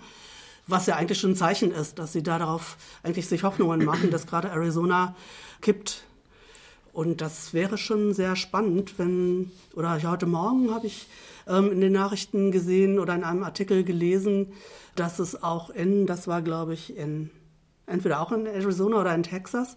[0.67, 4.27] was ja eigentlich schon ein Zeichen ist, dass sie darauf eigentlich sich Hoffnungen machen, dass
[4.27, 5.15] gerade Arizona
[5.61, 6.05] kippt.
[6.93, 11.07] Und das wäre schon sehr spannend, wenn, oder heute Morgen habe ich
[11.49, 14.53] ähm, in den Nachrichten gesehen oder in einem Artikel gelesen,
[14.95, 17.31] dass es auch in, das war glaube ich in,
[17.87, 19.77] entweder auch in Arizona oder in Texas,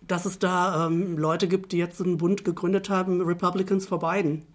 [0.00, 4.46] dass es da ähm, Leute gibt, die jetzt einen Bund gegründet haben, Republicans for Biden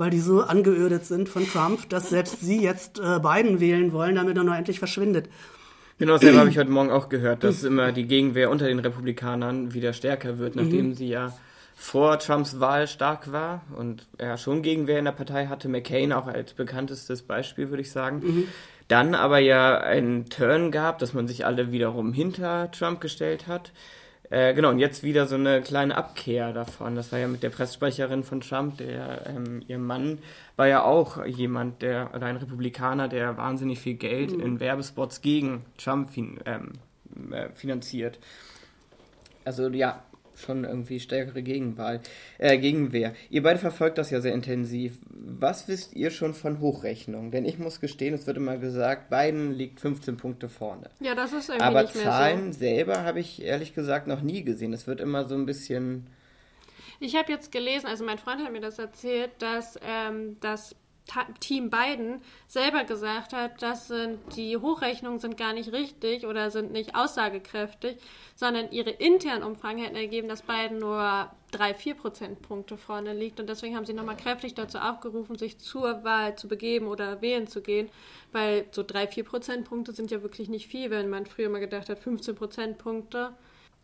[0.00, 4.14] weil die so angeödet sind von Trump, dass selbst sie jetzt äh, Biden wählen wollen,
[4.14, 5.28] damit er nur endlich verschwindet.
[5.98, 9.74] Genau, dasselbe habe ich heute Morgen auch gehört, dass immer die Gegenwehr unter den Republikanern
[9.74, 10.94] wieder stärker wird, nachdem mhm.
[10.94, 11.34] sie ja
[11.76, 15.68] vor Trumps Wahl stark war und er schon Gegenwehr in der Partei hatte.
[15.68, 18.22] McCain auch als bekanntestes Beispiel, würde ich sagen.
[18.24, 18.48] Mhm.
[18.88, 23.72] Dann aber ja einen Turn gab, dass man sich alle wiederum hinter Trump gestellt hat.
[24.30, 26.94] Äh, genau, und jetzt wieder so eine kleine Abkehr davon.
[26.94, 30.18] Das war ja mit der Pressesprecherin von Trump, der, ähm, ihr Mann
[30.54, 34.40] war ja auch jemand, der, oder ein Republikaner, der wahnsinnig viel Geld mhm.
[34.40, 36.72] in Werbespots gegen Trump fin ähm,
[37.32, 38.20] äh, finanziert.
[39.44, 40.00] Also ja,
[40.40, 42.00] schon irgendwie stärkere Gegenwahl,
[42.38, 43.14] äh, Gegenwehr.
[43.30, 44.98] Ihr beide verfolgt das ja sehr intensiv.
[45.08, 47.30] Was wisst ihr schon von Hochrechnung?
[47.30, 50.90] Denn ich muss gestehen, es wird immer gesagt, Biden liegt 15 Punkte vorne.
[51.00, 52.58] Ja, das ist irgendwie Aber nicht mehr Zahlen so.
[52.58, 54.72] selber habe ich ehrlich gesagt noch nie gesehen.
[54.72, 56.06] Es wird immer so ein bisschen.
[56.98, 60.76] Ich habe jetzt gelesen, also mein Freund hat mir das erzählt, dass ähm, das
[61.40, 66.72] Team Biden selber gesagt hat, dass sind, die Hochrechnungen sind gar nicht richtig oder sind
[66.72, 67.96] nicht aussagekräftig,
[68.34, 73.40] sondern ihre internen Umfragen hätten ergeben, dass Biden nur drei, vier Prozentpunkte vorne liegt.
[73.40, 77.46] Und deswegen haben sie nochmal kräftig dazu aufgerufen, sich zur Wahl zu begeben oder wählen
[77.46, 77.90] zu gehen,
[78.32, 81.88] weil so drei, vier Prozentpunkte sind ja wirklich nicht viel, wenn man früher mal gedacht
[81.88, 83.34] hat, 15 Prozentpunkte.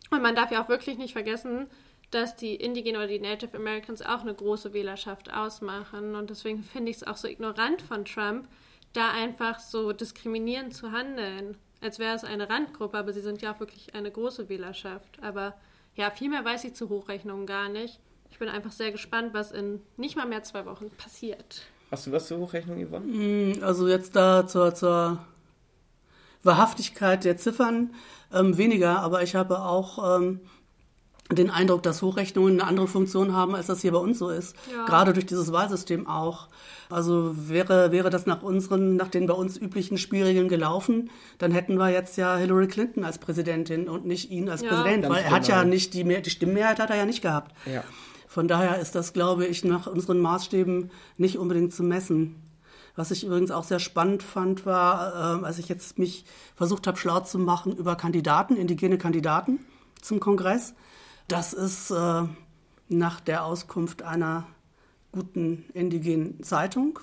[0.09, 1.67] Und man darf ja auch wirklich nicht vergessen,
[2.11, 6.15] dass die Indigenen oder die Native Americans auch eine große Wählerschaft ausmachen.
[6.15, 8.47] Und deswegen finde ich es auch so ignorant von Trump,
[8.93, 11.57] da einfach so diskriminierend zu handeln.
[11.81, 15.21] Als wäre es eine Randgruppe, aber sie sind ja auch wirklich eine große Wählerschaft.
[15.21, 15.55] Aber
[15.95, 17.99] ja, viel mehr weiß ich zu Hochrechnungen gar nicht.
[18.31, 21.63] Ich bin einfach sehr gespannt, was in nicht mal mehr zwei Wochen passiert.
[21.91, 23.05] Hast du was zur Hochrechnung, Yvonne?
[23.05, 25.25] Mm, also jetzt da zur, zur
[26.43, 27.93] Wahrhaftigkeit der Ziffern
[28.33, 30.41] ähm, weniger, aber ich habe auch ähm,
[31.31, 34.55] den Eindruck, dass Hochrechnungen eine andere Funktion haben, als das hier bei uns so ist.
[34.71, 34.85] Ja.
[34.85, 36.47] Gerade durch dieses Wahlsystem auch.
[36.89, 41.77] Also wäre, wäre das nach unseren, nach den bei uns üblichen Spielregeln gelaufen, dann hätten
[41.77, 44.69] wir jetzt ja Hillary Clinton als Präsidentin und nicht ihn als ja.
[44.69, 45.69] Präsident, Ganz weil er hat ja genau.
[45.73, 47.53] nicht die, Mehr die Stimmenmehrheit hat er ja nicht gehabt.
[47.65, 47.83] Ja.
[48.29, 52.35] Von daher ist das, glaube ich, nach unseren Maßstäben nicht unbedingt zu messen.
[52.95, 56.97] Was ich übrigens auch sehr spannend fand, war, äh, als ich jetzt mich versucht habe,
[56.97, 59.59] schlau zu machen über Kandidaten, indigene Kandidaten
[60.01, 60.73] zum Kongress
[61.27, 62.23] das ist äh,
[62.89, 64.47] nach der Auskunft einer
[65.11, 66.99] guten indigenen Zeitung,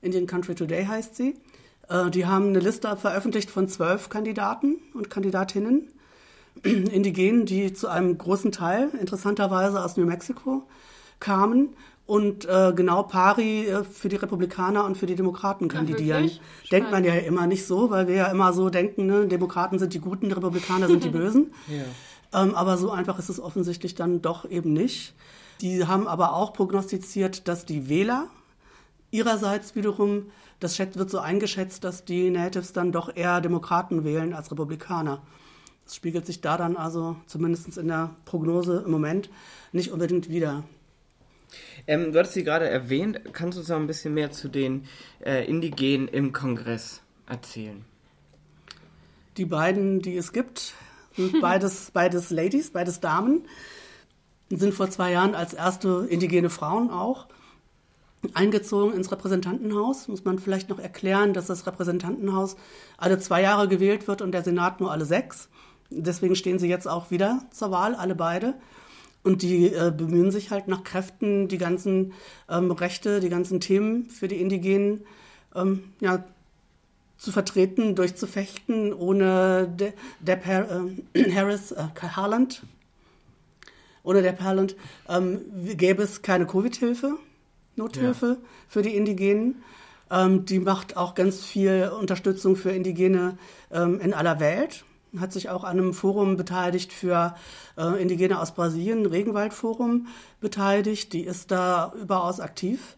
[0.00, 1.36] Indian Country Today heißt sie.
[1.88, 5.88] Äh, die haben eine Liste veröffentlicht von zwölf Kandidaten und Kandidatinnen,
[6.62, 10.64] Indigenen, die zu einem großen Teil interessanterweise aus New Mexico
[11.20, 11.70] kamen
[12.04, 16.24] und äh, genau pari äh, für die Republikaner und für die Demokraten kandidieren.
[16.24, 16.32] Ja,
[16.72, 19.94] Denkt man ja immer nicht so, weil wir ja immer so denken, ne, Demokraten sind
[19.94, 21.52] die Guten, die Republikaner sind die Bösen.
[21.68, 21.84] ja.
[22.32, 25.14] Ähm, aber so einfach ist es offensichtlich dann doch eben nicht.
[25.60, 28.28] Die haben aber auch prognostiziert, dass die Wähler
[29.10, 34.50] ihrerseits wiederum, das wird so eingeschätzt, dass die Natives dann doch eher Demokraten wählen als
[34.50, 35.22] Republikaner.
[35.84, 39.30] Das spiegelt sich da dann also zumindest in der Prognose im Moment
[39.72, 40.64] nicht unbedingt wieder.
[41.86, 43.20] Ähm, du hattest sie gerade erwähnt.
[43.32, 44.86] Kannst du uns noch ein bisschen mehr zu den
[45.24, 47.84] äh, Indigenen im Kongress erzählen?
[49.36, 50.74] Die beiden, die es gibt,
[51.40, 53.44] beides, beides Ladies, beides Damen,
[54.50, 57.26] sind vor zwei Jahren als erste indigene Frauen auch
[58.34, 60.08] eingezogen ins Repräsentantenhaus.
[60.08, 62.56] Muss man vielleicht noch erklären, dass das Repräsentantenhaus
[62.96, 65.48] alle zwei Jahre gewählt wird und der Senat nur alle sechs.
[65.90, 68.54] Deswegen stehen sie jetzt auch wieder zur Wahl, alle beide.
[69.24, 72.12] Und die äh, bemühen sich halt nach Kräften, die ganzen
[72.48, 75.04] ähm, Rechte, die ganzen Themen für die Indigenen
[75.54, 76.24] ähm, ja,
[77.22, 82.64] zu vertreten, durchzufechten, ohne De Depp äh, Harris, äh, Harland,
[84.02, 84.74] ohne Depp Harland
[85.08, 85.40] ähm,
[85.76, 87.18] gäbe es keine Covid-Hilfe,
[87.76, 88.48] Nothilfe ja.
[88.66, 89.62] für die Indigenen.
[90.10, 93.38] Ähm, die macht auch ganz viel Unterstützung für Indigene
[93.70, 94.84] ähm, in aller Welt.
[95.16, 97.36] Hat sich auch an einem Forum beteiligt für
[97.78, 100.08] äh, Indigene aus Brasilien, Regenwaldforum
[100.40, 101.12] beteiligt.
[101.12, 102.96] Die ist da überaus aktiv.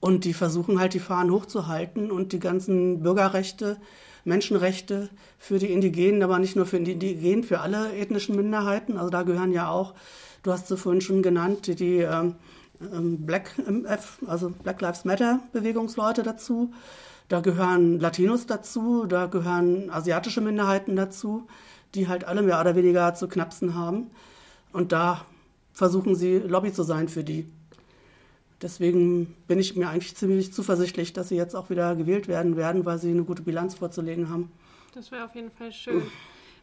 [0.00, 3.76] Und die versuchen halt die Fahnen hochzuhalten und die ganzen Bürgerrechte,
[4.24, 8.96] Menschenrechte für die Indigenen, aber nicht nur für die Indigenen, für alle ethnischen Minderheiten.
[8.96, 9.94] Also da gehören ja auch,
[10.42, 12.36] du hast sie vorhin schon genannt, die ähm,
[12.80, 13.54] ähm Black
[14.26, 16.72] also Black Lives Matter Bewegungsleute dazu.
[17.28, 21.46] Da gehören Latinos dazu, da gehören asiatische Minderheiten dazu,
[21.94, 24.10] die halt alle mehr oder weniger zu knapsen haben.
[24.72, 25.24] Und da
[25.72, 27.46] versuchen sie Lobby zu sein für die.
[28.62, 32.84] Deswegen bin ich mir eigentlich ziemlich zuversichtlich, dass sie jetzt auch wieder gewählt werden werden,
[32.84, 34.52] weil sie eine gute Bilanz vorzulegen haben.
[34.94, 36.02] Das wäre auf jeden Fall schön.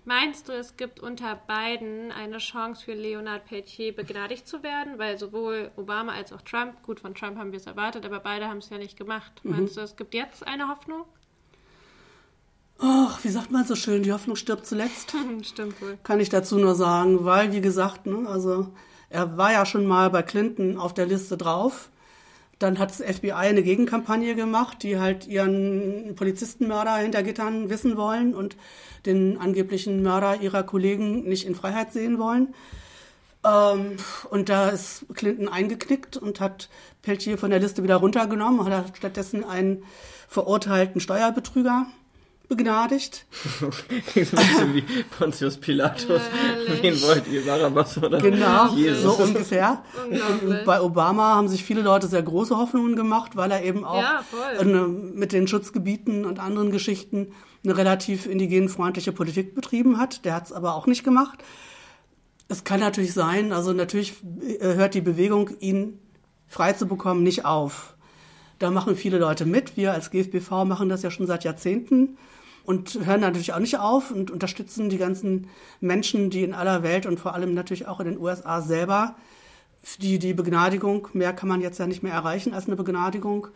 [0.05, 4.97] Meinst du, es gibt unter beiden eine Chance für Leonard Peltier begnadigt zu werden?
[4.97, 8.47] Weil sowohl Obama als auch Trump, gut, von Trump haben wir es erwartet, aber beide
[8.47, 9.41] haben es ja nicht gemacht.
[9.43, 9.51] Mhm.
[9.51, 11.03] Meinst du, es gibt jetzt eine Hoffnung?
[12.79, 15.13] Ach, wie sagt man so schön, die Hoffnung stirbt zuletzt.
[15.41, 15.97] Stimmt wohl.
[16.03, 18.71] Kann ich dazu nur sagen, weil, wie gesagt, ne, also
[19.09, 21.89] er war ja schon mal bei Clinton auf der Liste drauf.
[22.59, 28.33] Dann hat das FBI eine Gegenkampagne gemacht, die halt ihren Polizistenmörder hinter Gittern wissen wollen
[28.33, 28.57] und
[29.05, 32.55] den angeblichen Mörder ihrer Kollegen nicht in Freiheit sehen wollen.
[33.45, 33.97] Ähm,
[34.31, 36.69] und da ist Clinton eingeknickt und hat
[37.03, 39.83] Peltier von der Liste wieder runtergenommen, hat stattdessen einen
[40.27, 41.85] verurteilten Steuerbetrüger
[42.47, 43.25] begnadigt.
[44.07, 44.83] Klingt so ein bisschen wie
[45.17, 46.21] Pontius Pilatus.
[46.81, 49.17] Wen wollt ihr, Barabbas oder Genau, Jesus.
[49.17, 49.83] so ungefähr.
[50.45, 54.01] Und bei Obama haben sich viele Leute sehr große Hoffnungen gemacht, weil er eben auch
[54.01, 54.23] ja,
[54.59, 57.33] eine, mit den Schutzgebieten und anderen Geschichten
[57.63, 60.23] eine relativ indigenenfreundliche Politik betrieben hat.
[60.25, 61.43] Der hat es aber auch nicht gemacht.
[62.47, 64.13] Es kann natürlich sein, also natürlich
[64.59, 65.99] äh, hört die Bewegung, ihn
[66.47, 67.95] frei zu bekommen, nicht auf.
[68.59, 69.75] Da machen viele Leute mit.
[69.75, 72.17] Wir als GFBV machen das ja schon seit Jahrzehnten
[72.67, 75.47] und hören natürlich auch nicht auf und unterstützen die ganzen
[75.79, 79.15] Menschen, die in aller Welt und vor allem natürlich auch in den USA selber
[79.99, 83.47] die, die Begnadigung, mehr kann man jetzt ja nicht mehr erreichen als eine Begnadigung,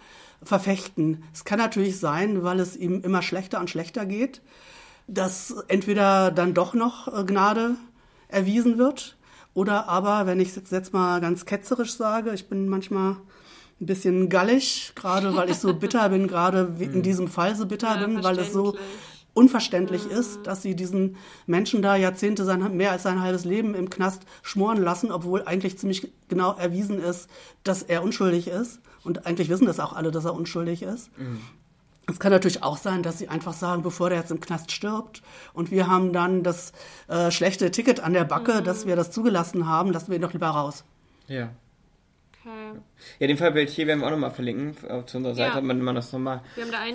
[0.41, 1.25] verfechten.
[1.33, 4.41] Es kann natürlich sein, weil es ihm immer schlechter und schlechter geht,
[5.07, 7.75] dass entweder dann doch noch äh, Gnade
[8.29, 9.17] erwiesen wird
[9.53, 13.17] oder aber, wenn ich es jetzt mal ganz ketzerisch sage, ich bin manchmal
[13.81, 17.01] ein bisschen gallig, gerade weil ich so bitter bin, gerade in hm.
[17.01, 18.75] diesem Fall so bitter ja, bin, weil es so
[19.33, 20.17] unverständlich ja.
[20.17, 21.15] ist, dass sie diesen
[21.45, 25.77] Menschen da Jahrzehnte sein, mehr als sein halbes Leben im Knast schmoren lassen, obwohl eigentlich
[25.77, 27.29] ziemlich genau erwiesen ist,
[27.63, 28.79] dass er unschuldig ist.
[29.03, 31.17] Und eigentlich wissen das auch alle, dass er unschuldig ist.
[31.17, 31.39] Mhm.
[32.07, 35.21] Es kann natürlich auch sein, dass sie einfach sagen, bevor der jetzt im Knast stirbt
[35.53, 36.73] und wir haben dann das
[37.07, 38.63] äh, schlechte Ticket an der Backe, mhm.
[38.65, 40.83] dass wir das zugelassen haben, lassen wir ihn doch lieber raus.
[41.27, 41.51] Ja.
[42.43, 42.79] Okay.
[43.19, 45.61] Ja, den Fall Beltier werden wir auch nochmal verlinken auf zu unserer Seite, ja.
[45.61, 46.41] man, man das nochmal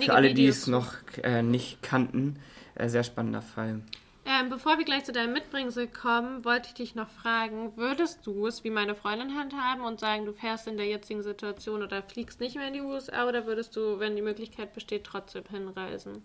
[0.01, 2.39] für alle, die es noch äh, nicht kannten.
[2.75, 3.81] Äh, sehr spannender Fall.
[4.25, 8.45] Ähm, bevor wir gleich zu deinem Mitbringsel kommen, wollte ich dich noch fragen, würdest du
[8.45, 12.41] es wie meine Freundin handhaben und sagen, du fährst in der jetzigen Situation oder fliegst
[12.41, 16.23] nicht mehr in die USA oder würdest du, wenn die Möglichkeit besteht, trotzdem hinreisen?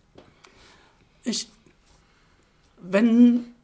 [1.23, 1.49] Ich,
[2.81, 3.55] wenn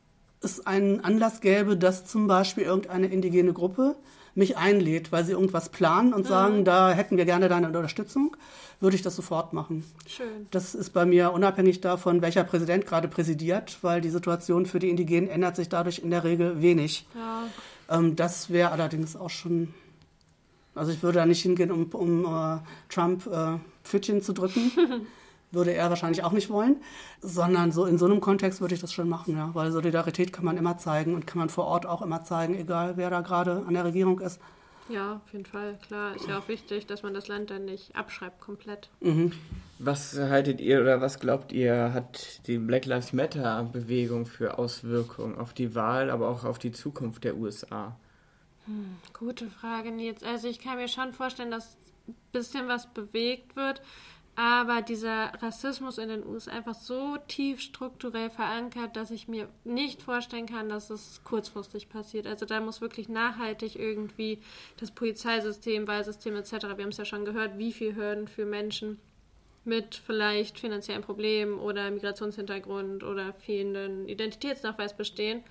[0.41, 3.97] es einen Anlass gäbe, dass zum Beispiel irgendeine indigene Gruppe
[4.39, 6.29] mich einlädt, weil sie irgendwas planen und mhm.
[6.29, 8.37] sagen, da hätten wir gerne deine Unterstützung,
[8.81, 9.85] würde ich das sofort machen.
[10.07, 10.47] Schön.
[10.51, 14.89] Das ist bei mir unabhängig davon, welcher Präsident gerade präsidiert, weil die Situation für die
[14.89, 17.05] Indigenen ändert sich dadurch in der Regel wenig.
[17.15, 17.99] Ja.
[17.99, 19.75] Ähm, das wäre allerdings auch schon,
[20.75, 24.71] also ich würde da nicht hingehen, um, um uh, Trump uh, Pfötchen zu drücken.
[25.51, 26.77] würde er wahrscheinlich auch nicht wollen,
[27.21, 30.45] sondern so in so einem Kontext würde ich das schon machen, ja, weil Solidarität kann
[30.45, 33.65] man immer zeigen und kann man vor Ort auch immer zeigen, egal wer da gerade
[33.67, 34.41] an der Regierung ist.
[34.89, 36.17] Ja, auf jeden Fall, klar.
[36.17, 38.89] Ist ja auch wichtig, dass man das Land dann nicht abschreibt komplett.
[39.01, 39.33] Mhm.
[39.79, 45.37] Was haltet ihr oder was glaubt ihr, hat die Black Lives Matter Bewegung für Auswirkungen
[45.37, 47.97] auf die Wahl, aber auch auf die Zukunft der USA?
[48.65, 50.23] Hm, gute Frage, Nils.
[50.23, 51.77] Also ich kann mir schon vorstellen, dass
[52.09, 53.83] ein bisschen was bewegt wird.
[54.41, 59.49] Aber dieser Rassismus in den USA ist einfach so tief strukturell verankert, dass ich mir
[59.65, 62.25] nicht vorstellen kann, dass es kurzfristig passiert.
[62.29, 64.39] Also da muss wirklich nachhaltig irgendwie
[64.77, 66.53] das Polizeisystem, Wahlsystem etc.
[66.53, 69.01] Wir haben es ja schon gehört, wie viel Hürden für Menschen
[69.65, 75.43] mit vielleicht finanziellen Problemen oder Migrationshintergrund oder fehlenden Identitätsnachweis bestehen.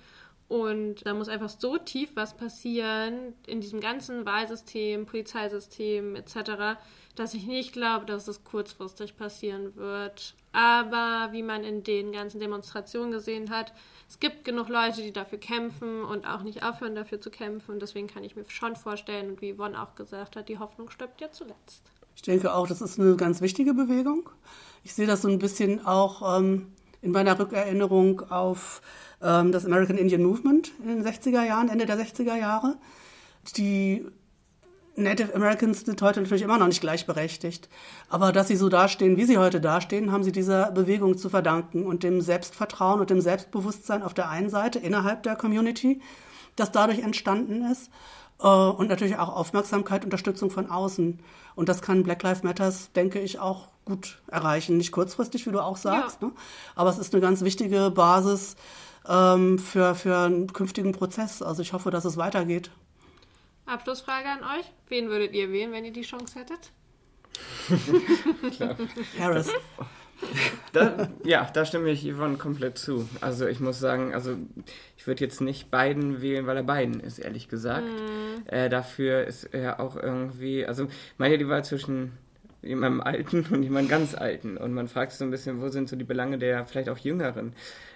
[0.48, 6.78] Und da muss einfach so tief was passieren in diesem ganzen Wahlsystem, Polizeisystem etc.,
[7.14, 10.34] dass ich nicht glaube, dass es kurzfristig passieren wird.
[10.52, 13.72] Aber wie man in den ganzen Demonstrationen gesehen hat,
[14.08, 17.72] es gibt genug Leute, die dafür kämpfen und auch nicht aufhören, dafür zu kämpfen.
[17.72, 20.88] Und deswegen kann ich mir schon vorstellen, und wie Yvonne auch gesagt hat, die Hoffnung
[20.90, 21.82] stirbt ja zuletzt.
[22.16, 24.30] Ich denke auch, das ist eine ganz wichtige Bewegung.
[24.82, 28.80] Ich sehe das so ein bisschen auch ähm, in meiner Rückerinnerung auf
[29.22, 32.76] ähm, das American Indian Movement in den 60er Jahren, Ende der 60er Jahre.
[33.56, 34.06] Die
[34.98, 37.68] Native Americans sind heute natürlich immer noch nicht gleichberechtigt.
[38.08, 41.86] Aber dass sie so dastehen, wie sie heute dastehen, haben sie dieser Bewegung zu verdanken
[41.86, 46.02] und dem Selbstvertrauen und dem Selbstbewusstsein auf der einen Seite innerhalb der Community,
[46.56, 47.90] das dadurch entstanden ist.
[48.42, 51.20] äh, und natürlich auch Aufmerksamkeit, Unterstützung von außen.
[51.54, 54.76] Und das kann Black Lives Matters, denke ich, auch gut erreichen.
[54.76, 56.28] Nicht kurzfristig, wie du auch sagst, ja.
[56.28, 56.34] ne?
[56.74, 58.56] aber es ist eine ganz wichtige Basis
[59.06, 61.42] ähm, für, für einen künftigen Prozess.
[61.42, 62.70] Also ich hoffe, dass es weitergeht.
[63.66, 64.66] Abschlussfrage an euch.
[64.88, 66.72] Wen würdet ihr wählen, wenn ihr die Chance hättet?
[69.18, 69.52] Harris.
[70.72, 73.08] Da, ja, da stimme ich Yvonne komplett zu.
[73.20, 74.36] Also ich muss sagen, also
[74.96, 77.86] ich würde jetzt nicht Biden wählen, weil er Biden ist, ehrlich gesagt.
[77.86, 78.46] Mhm.
[78.46, 80.88] Äh, dafür ist er auch irgendwie, also
[81.18, 82.12] meine die Wahl zwischen
[82.62, 84.56] jemandem Alten und jemandem ganz Alten.
[84.56, 86.98] Und man fragt sich so ein bisschen, wo sind so die Belange der vielleicht auch
[86.98, 87.52] Jüngeren,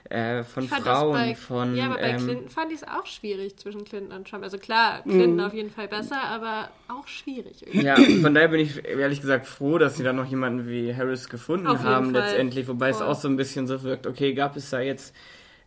[0.08, 1.74] äh, von Frauen, bei, von...
[1.76, 4.44] Ja, aber bei ähm, Clinton fand ich es auch schwierig zwischen Clinton und Trump.
[4.44, 5.40] Also klar, Clinton mm.
[5.40, 7.66] auf jeden Fall besser, aber auch schwierig.
[7.66, 7.86] Irgendwie.
[7.86, 11.28] Ja, von daher bin ich ehrlich gesagt froh, dass sie dann noch jemanden wie Harris
[11.28, 12.68] gefunden auf haben letztendlich.
[12.68, 13.02] Wobei Voll.
[13.02, 15.14] es auch so ein bisschen so wirkt, okay, gab es da jetzt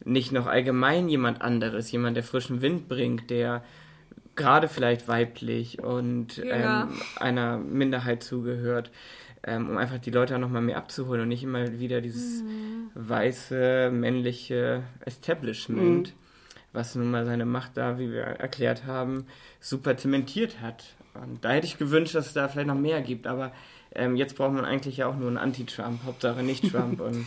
[0.03, 3.63] nicht noch allgemein jemand anderes, jemand, der frischen Wind bringt, der
[4.35, 8.91] gerade vielleicht weiblich und ähm, einer Minderheit zugehört,
[9.43, 12.89] ähm, um einfach die Leute auch nochmal mehr abzuholen und nicht immer wieder dieses mhm.
[12.95, 16.19] weiße, männliche Establishment, mhm.
[16.73, 19.25] was nun mal seine Macht da, wie wir erklärt haben,
[19.59, 20.95] super zementiert hat.
[21.13, 23.53] Und da hätte ich gewünscht, dass es da vielleicht noch mehr gibt, aber
[23.95, 26.99] ähm, jetzt braucht man eigentlich ja auch nur einen Anti-Trump, Hauptsache nicht Trump.
[27.01, 27.25] Und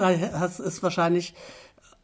[0.00, 0.30] ja.
[0.32, 1.34] Das ist wahrscheinlich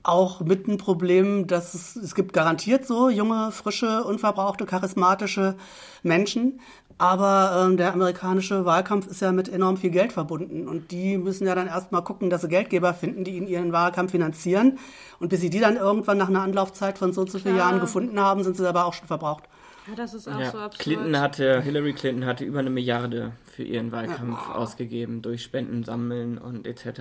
[0.05, 5.57] auch mit ein Problem, dass es, es gibt garantiert so junge, frische, unverbrauchte, charismatische
[6.03, 6.61] Menschen.
[6.97, 10.69] Aber ähm, der amerikanische Wahlkampf ist ja mit enorm viel Geld verbunden.
[10.69, 14.13] Und die müssen ja dann erstmal gucken, dass sie Geldgeber finden, die ihnen ihren Wahlkampf
[14.13, 14.79] finanzieren.
[15.19, 17.81] Und bis sie die dann irgendwann nach einer Anlaufzeit von so und so vielen Jahren
[17.81, 19.45] gefunden haben, sind sie aber auch schon verbraucht.
[19.89, 20.51] Ja, das ist auch ja.
[20.51, 20.79] so absurd.
[20.79, 24.55] Clinton hatte, Hillary Clinton hatte über eine Milliarde für ihren Wahlkampf ja.
[24.55, 27.01] ausgegeben durch Spenden sammeln und etc.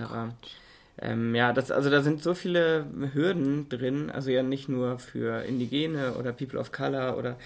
[1.00, 5.42] Ähm, ja, das, also da sind so viele Hürden drin, also ja nicht nur für
[5.42, 7.36] Indigene oder People of Color oder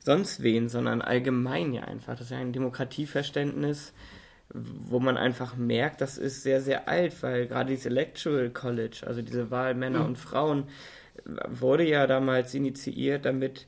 [0.00, 2.14] sonst wen, sondern allgemein ja einfach.
[2.14, 3.92] Das ist ja ein Demokratieverständnis,
[4.52, 9.20] wo man einfach merkt, das ist sehr, sehr alt, weil gerade dieses Electoral College, also
[9.22, 10.06] diese Wahl Männer mhm.
[10.06, 10.64] und Frauen,
[11.48, 13.66] wurde ja damals initiiert, damit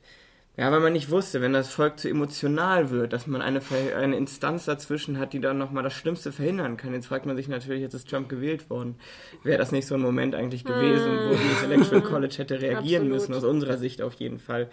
[0.57, 3.61] ja, weil man nicht wusste, wenn das Volk zu emotional wird, dass man eine,
[3.95, 6.93] eine Instanz dazwischen hat, die dann nochmal das Schlimmste verhindern kann.
[6.93, 8.95] Jetzt fragt man sich natürlich, jetzt ist Trump gewählt worden.
[9.43, 13.29] Wäre das nicht so ein Moment eigentlich gewesen, wo das Electoral College hätte reagieren Absolut.
[13.29, 14.67] müssen, aus unserer Sicht auf jeden Fall.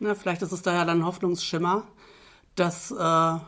[0.00, 1.86] Na, vielleicht ist es da ja dann ein Hoffnungsschimmer,
[2.56, 3.38] dass äh,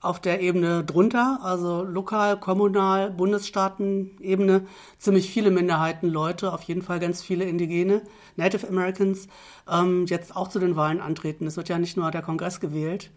[0.00, 4.66] auf der Ebene drunter, also lokal, kommunal, Bundesstaatenebene,
[4.98, 8.02] ziemlich viele Minderheitenleute, auf jeden Fall ganz viele Indigene,
[8.36, 9.28] Native Americans,
[9.70, 11.46] ähm, jetzt auch zu den Wahlen antreten.
[11.46, 13.10] Es wird ja nicht nur der Kongress gewählt,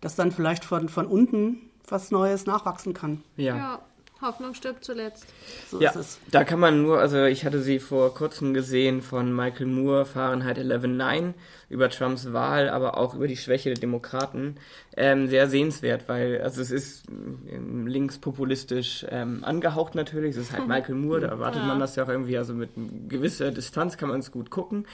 [0.00, 3.22] dass dann vielleicht von, von unten was Neues nachwachsen kann.
[3.36, 3.56] ja.
[3.56, 3.80] ja.
[4.20, 5.26] Hoffnung stirbt zuletzt.
[5.68, 5.92] So ja,
[6.30, 10.58] da kann man nur, also ich hatte sie vor kurzem gesehen von Michael Moore, Fahrenheit
[10.58, 11.34] 11.9,
[11.68, 14.56] über Trumps Wahl, aber auch über die Schwäche der Demokraten.
[14.96, 20.68] Ähm, sehr sehenswert, weil, also es ist ähm, linkspopulistisch ähm, angehaucht natürlich, es ist halt
[20.68, 21.68] Michael Moore, da erwartet ja.
[21.68, 22.70] man das ja auch irgendwie, also mit
[23.08, 24.86] gewisser Distanz kann man es gut gucken.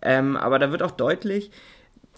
[0.00, 1.50] Ähm, aber da wird auch deutlich,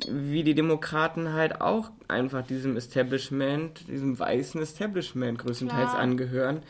[0.09, 6.03] wie die Demokraten halt auch einfach diesem Establishment, diesem weißen Establishment größtenteils Klar.
[6.03, 6.63] angehören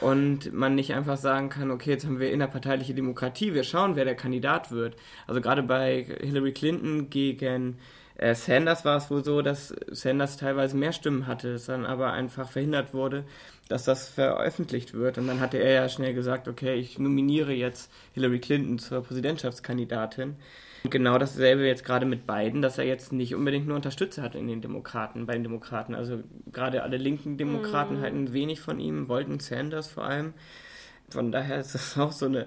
[0.00, 4.04] und man nicht einfach sagen kann, okay, jetzt haben wir innerparteiliche Demokratie, wir schauen, wer
[4.04, 4.96] der Kandidat wird.
[5.26, 7.78] Also gerade bei Hillary Clinton gegen
[8.18, 12.12] äh, Sanders war es wohl so, dass Sanders teilweise mehr Stimmen hatte, es dann aber
[12.12, 13.24] einfach verhindert wurde,
[13.68, 15.18] dass das veröffentlicht wird.
[15.18, 20.36] Und dann hatte er ja schnell gesagt, okay, ich nominiere jetzt Hillary Clinton zur Präsidentschaftskandidatin.
[20.84, 24.46] Genau dasselbe jetzt gerade mit Biden, dass er jetzt nicht unbedingt nur Unterstützer hat in
[24.46, 25.94] den Demokraten, bei den Demokraten.
[25.94, 26.22] Also
[26.52, 28.02] gerade alle linken Demokraten mm.
[28.02, 30.34] halten wenig von ihm, wollten Sanders vor allem.
[31.10, 32.46] Von daher ist es auch so eine,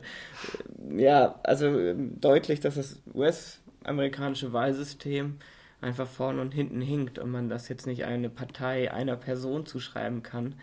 [0.96, 5.38] ja, also deutlich, dass das US-amerikanische Wahlsystem
[5.82, 10.22] einfach vorne und hinten hinkt und man das jetzt nicht eine Partei, einer Person zuschreiben
[10.22, 10.56] kann,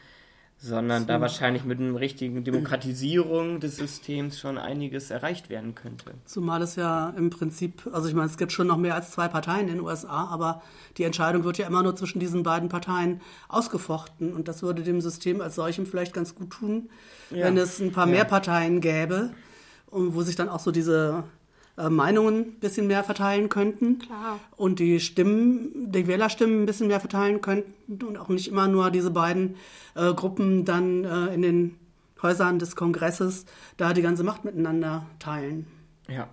[0.60, 1.08] sondern so.
[1.08, 6.14] da wahrscheinlich mit einer richtigen Demokratisierung des Systems schon einiges erreicht werden könnte.
[6.24, 9.28] Zumal es ja im Prinzip, also ich meine, es gibt schon noch mehr als zwei
[9.28, 10.62] Parteien in den USA, aber
[10.96, 15.00] die Entscheidung wird ja immer nur zwischen diesen beiden Parteien ausgefochten und das würde dem
[15.00, 16.90] System als solchem vielleicht ganz gut tun,
[17.30, 17.44] ja.
[17.46, 18.12] wenn es ein paar ja.
[18.14, 19.30] mehr Parteien gäbe,
[19.90, 21.22] wo sich dann auch so diese
[21.78, 24.00] äh, Meinungen ein bisschen mehr verteilen könnten.
[24.00, 24.40] Klar.
[24.56, 28.90] Und die Stimmen, die Wählerstimmen ein bisschen mehr verteilen könnten und auch nicht immer nur
[28.90, 29.56] diese beiden
[29.94, 31.78] äh, Gruppen dann äh, in den
[32.20, 35.66] Häusern des Kongresses da die ganze Macht miteinander teilen.
[36.08, 36.28] Ja.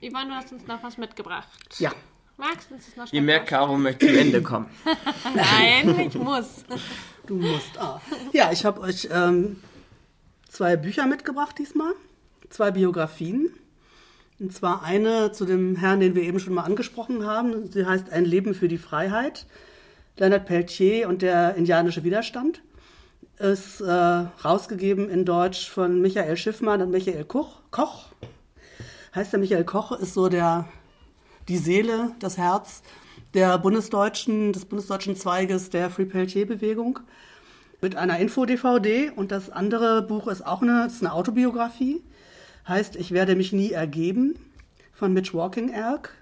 [0.00, 1.78] Yvonne, du hast uns noch was mitgebracht.
[1.78, 1.92] Ja.
[2.38, 4.66] Magst du uns das noch Ihr merkt, Caro möchte zum Ende kommen.
[5.34, 6.64] Nein, ich muss.
[7.26, 7.78] Du musst.
[7.78, 8.00] Ah.
[8.32, 9.62] Ja, ich habe euch ähm,
[10.48, 11.92] zwei Bücher mitgebracht diesmal.
[12.48, 13.50] Zwei Biografien
[14.40, 17.70] Und zwar eine zu dem Herrn, den wir eben schon mal angesprochen haben.
[17.70, 19.46] Sie heißt Ein Leben für die Freiheit.
[20.16, 22.62] Leonard Peltier und der indianische Widerstand.
[23.38, 27.60] Ist äh, rausgegeben in Deutsch von Michael Schiffmann und Michael Koch.
[27.70, 28.06] Koch.
[29.14, 30.66] Heißt der Michael Koch, ist so der,
[31.48, 32.82] die Seele, das Herz
[33.34, 37.00] der Bundesdeutschen, des bundesdeutschen Zweiges der Free Peltier-Bewegung
[37.80, 42.02] mit einer Info-DVD und das andere Buch ist auch eine, ist eine Autobiografie,
[42.66, 44.34] heißt Ich werde mich nie ergeben
[44.92, 46.14] von Mitch Walking Elk.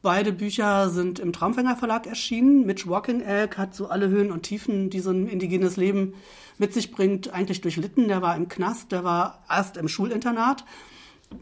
[0.00, 2.64] Beide Bücher sind im Traumfänger Verlag erschienen.
[2.64, 6.14] Mitch Walking Elk hat so alle Höhen und Tiefen, die so ein indigenes Leben
[6.56, 8.08] mit sich bringt, eigentlich durchlitten.
[8.08, 10.64] Der war im Knast, der war erst im Schulinternat,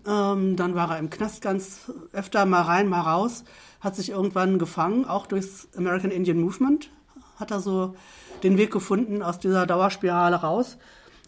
[0.06, 3.44] ähm, dann war er im Knast ganz öfter mal rein, mal raus,
[3.80, 6.90] hat sich irgendwann gefangen, auch durchs American Indian Movement,
[7.38, 7.94] hat er so
[8.42, 10.76] den Weg gefunden aus dieser Dauerspirale raus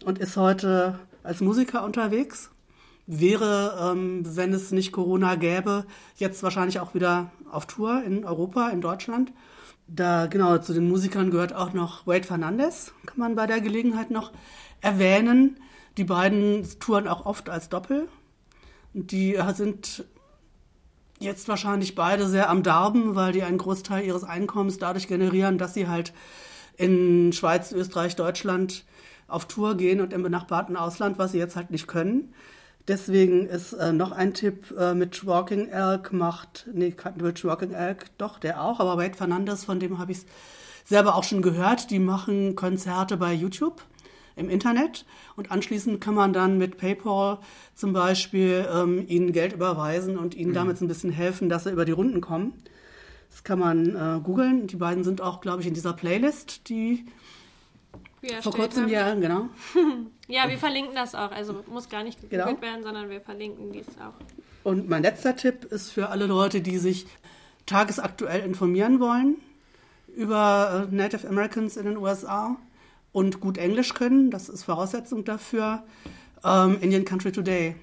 [0.04, 2.50] und ist heute als Musiker unterwegs.
[3.10, 5.86] Wäre, ähm, wenn es nicht Corona gäbe,
[6.16, 9.32] jetzt wahrscheinlich auch wieder auf Tour in Europa, in Deutschland.
[9.86, 14.10] Da, genau, zu den Musikern gehört auch noch Wade Fernandez, kann man bei der Gelegenheit
[14.10, 14.30] noch
[14.82, 15.58] erwähnen.
[15.96, 18.08] Die beiden touren auch oft als Doppel.
[18.92, 20.04] Die sind
[21.18, 25.72] jetzt wahrscheinlich beide sehr am Darben, weil die einen Großteil ihres Einkommens dadurch generieren, dass
[25.72, 26.12] sie halt
[26.76, 28.84] in Schweiz, Österreich, Deutschland
[29.28, 32.34] auf Tour gehen und im benachbarten Ausland, was sie jetzt halt nicht können.
[32.88, 38.06] Deswegen ist äh, noch ein Tipp äh, mit Walking Elk macht, nee, mit Walking Elk,
[38.16, 40.26] doch, der auch, aber Wade Fernandes, von dem habe ich es
[40.86, 43.82] selber auch schon gehört, die machen Konzerte bei YouTube
[44.36, 45.04] im Internet
[45.36, 47.40] und anschließend kann man dann mit PayPal
[47.74, 50.54] zum Beispiel ähm, ihnen Geld überweisen und ihnen mhm.
[50.54, 52.54] damit ein bisschen helfen, dass sie über die Runden kommen.
[53.30, 54.66] Das kann man äh, googeln.
[54.66, 57.04] Die beiden sind auch, glaube ich, in dieser Playlist, die
[58.40, 58.90] vor kurzem haben.
[58.90, 59.48] ja, genau.
[60.28, 61.30] ja, wir verlinken das auch.
[61.30, 62.62] Also muss gar nicht gegoogelt genau.
[62.62, 64.14] werden, sondern wir verlinken dies auch.
[64.64, 67.06] Und mein letzter Tipp ist für alle Leute, die sich
[67.66, 69.36] tagesaktuell informieren wollen
[70.16, 72.56] über äh, Native Americans in den USA
[73.12, 74.30] und gut Englisch können.
[74.30, 75.84] Das ist Voraussetzung dafür.
[76.44, 77.76] Ähm, Indian Country Today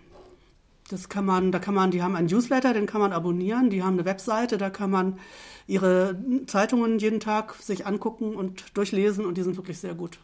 [0.89, 3.81] das kann man, da kann man, die haben einen Newsletter, den kann man abonnieren, die
[3.81, 5.19] haben eine Webseite, da kann man
[5.67, 6.15] ihre
[6.45, 10.19] Zeitungen jeden Tag sich angucken und durchlesen und die sind wirklich sehr gut.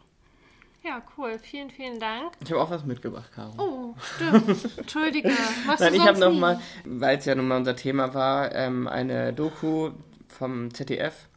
[0.84, 1.38] Ja, cool.
[1.40, 2.32] Vielen, vielen Dank.
[2.40, 3.52] Ich habe auch was mitgebracht, Caro.
[3.56, 4.78] Oh, stimmt.
[4.78, 5.30] Entschuldige.
[5.64, 9.32] Machst Nein, ich habe nochmal, weil es ja nun mal unser Thema war, ähm, eine
[9.32, 9.90] Doku
[10.28, 11.28] vom ZDF.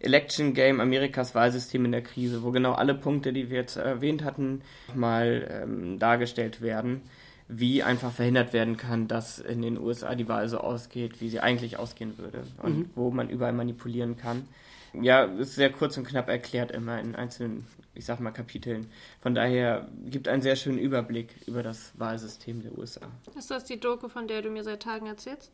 [0.00, 4.22] Election Game Amerikas Wahlsystem in der Krise, wo genau alle Punkte, die wir jetzt erwähnt
[4.22, 4.62] hatten,
[4.94, 7.02] mal ähm, dargestellt werden
[7.48, 11.40] wie einfach verhindert werden kann, dass in den USA die Wahl so ausgeht, wie sie
[11.40, 12.90] eigentlich ausgehen würde und mhm.
[12.94, 14.46] wo man überall manipulieren kann.
[14.92, 18.90] Ja, ist sehr kurz und knapp erklärt immer in einzelnen, ich sag mal, Kapiteln.
[19.20, 23.06] Von daher gibt einen sehr schönen Überblick über das Wahlsystem der USA.
[23.36, 25.50] Ist das die Doku, von der du mir seit Tagen erzählst?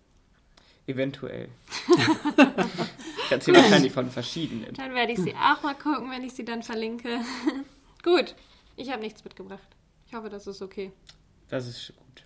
[0.87, 1.49] Eventuell.
[3.25, 4.75] ich erzähle wahrscheinlich von verschiedenen.
[4.75, 7.21] Dann werde ich sie auch mal gucken, wenn ich sie dann verlinke.
[8.03, 8.35] Gut,
[8.77, 9.69] ich habe nichts mitgebracht.
[10.07, 10.93] Ich hoffe, das ist okay.
[11.55, 12.25] Das ist gut.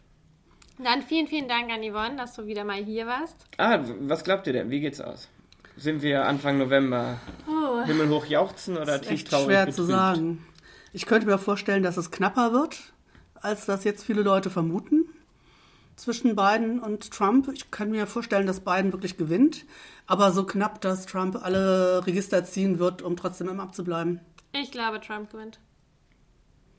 [0.82, 3.36] Dann vielen, vielen Dank an Yvonne, dass du wieder mal hier warst.
[3.58, 4.70] Ah, was glaubt ihr denn?
[4.70, 5.28] Wie geht's aus?
[5.76, 7.84] Sind wir Anfang November oh.
[7.84, 9.76] himmelhoch jauchzen oder tief traurig schwer betrübt?
[9.76, 10.46] zu sagen.
[10.94, 12.94] Ich könnte mir vorstellen, dass es knapper wird,
[13.34, 15.04] als das jetzt viele Leute vermuten
[15.96, 17.50] zwischen Biden und Trump.
[17.52, 19.66] Ich kann mir vorstellen, dass Biden wirklich gewinnt,
[20.06, 24.22] aber so knapp, dass Trump alle Register ziehen wird, um trotzdem im abzubleiben.
[24.52, 25.60] Ich glaube, Trump gewinnt.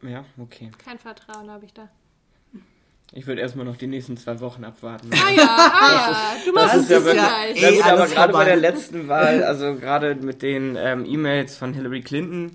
[0.02, 0.72] Ja, okay.
[0.84, 1.90] Kein Vertrauen habe ich da.
[3.12, 5.10] Ich würde erstmal noch die nächsten zwei Wochen abwarten.
[5.12, 6.46] Ah ja, ah ja.
[6.46, 10.14] du machst es ja, wirklich, ja gut, aber gerade bei der letzten Wahl, also gerade
[10.16, 12.52] mit den ähm, E-Mails von Hillary Clinton,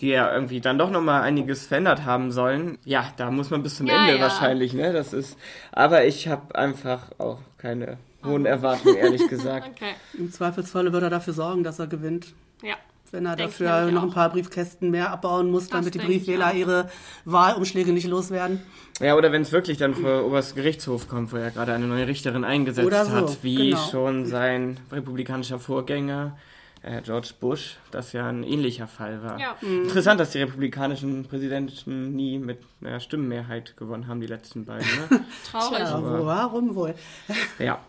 [0.00, 2.78] die ja irgendwie dann doch nochmal einiges verändert haben sollen.
[2.84, 4.22] Ja, da muss man bis zum ja, Ende ja.
[4.22, 4.92] wahrscheinlich, ne?
[4.92, 5.36] Das ist.
[5.72, 9.70] Aber ich habe einfach auch keine hohen Erwartungen, ehrlich gesagt.
[9.74, 9.94] okay.
[10.16, 12.28] Im Zweifelsfalle wird er dafür sorgen, dass er gewinnt.
[12.62, 12.76] Ja
[13.12, 16.54] wenn er Denk dafür noch ein paar Briefkästen mehr abbauen muss, das damit die Briefwähler
[16.54, 16.90] ihre
[17.24, 18.60] Wahlumschläge nicht loswerden.
[19.00, 22.06] Ja, oder wenn es wirklich dann vor Oberstes Gerichtshof kommt, wo er gerade eine neue
[22.06, 23.88] Richterin eingesetzt so, hat, wie genau.
[23.90, 26.36] schon sein republikanischer Vorgänger
[26.82, 29.38] äh, George Bush, das ja ein ähnlicher Fall war.
[29.38, 29.56] Ja.
[29.60, 29.82] Mhm.
[29.82, 34.86] Interessant, dass die republikanischen Präsidenten nie mit einer Stimmenmehrheit gewonnen haben, die letzten beiden.
[35.10, 35.24] Ne?
[35.50, 35.78] Traurig.
[35.78, 36.94] Tja, warum wohl?
[37.58, 37.80] ja.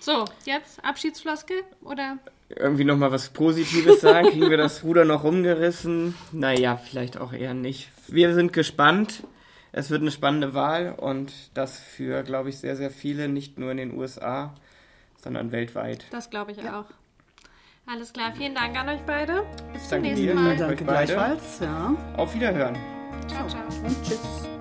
[0.00, 2.18] So, jetzt Abschiedsfloskel oder?
[2.56, 4.28] Irgendwie nochmal was Positives sagen.
[4.28, 6.14] Kriegen wir das Ruder noch rumgerissen?
[6.32, 7.90] Naja, vielleicht auch eher nicht.
[8.08, 9.24] Wir sind gespannt.
[9.72, 13.70] Es wird eine spannende Wahl und das für, glaube ich, sehr, sehr viele, nicht nur
[13.70, 14.54] in den USA,
[15.16, 16.04] sondern weltweit.
[16.10, 16.80] Das glaube ich ja.
[16.80, 16.84] auch.
[17.86, 19.44] Alles klar, vielen Dank an euch beide.
[19.72, 20.56] Bis zum nächsten Mal.
[20.56, 21.60] Danke gleichfalls.
[21.60, 21.96] Ja.
[22.16, 22.76] Auf Wiederhören.
[23.26, 23.62] Ciao, ciao.
[23.84, 24.51] Und tschüss.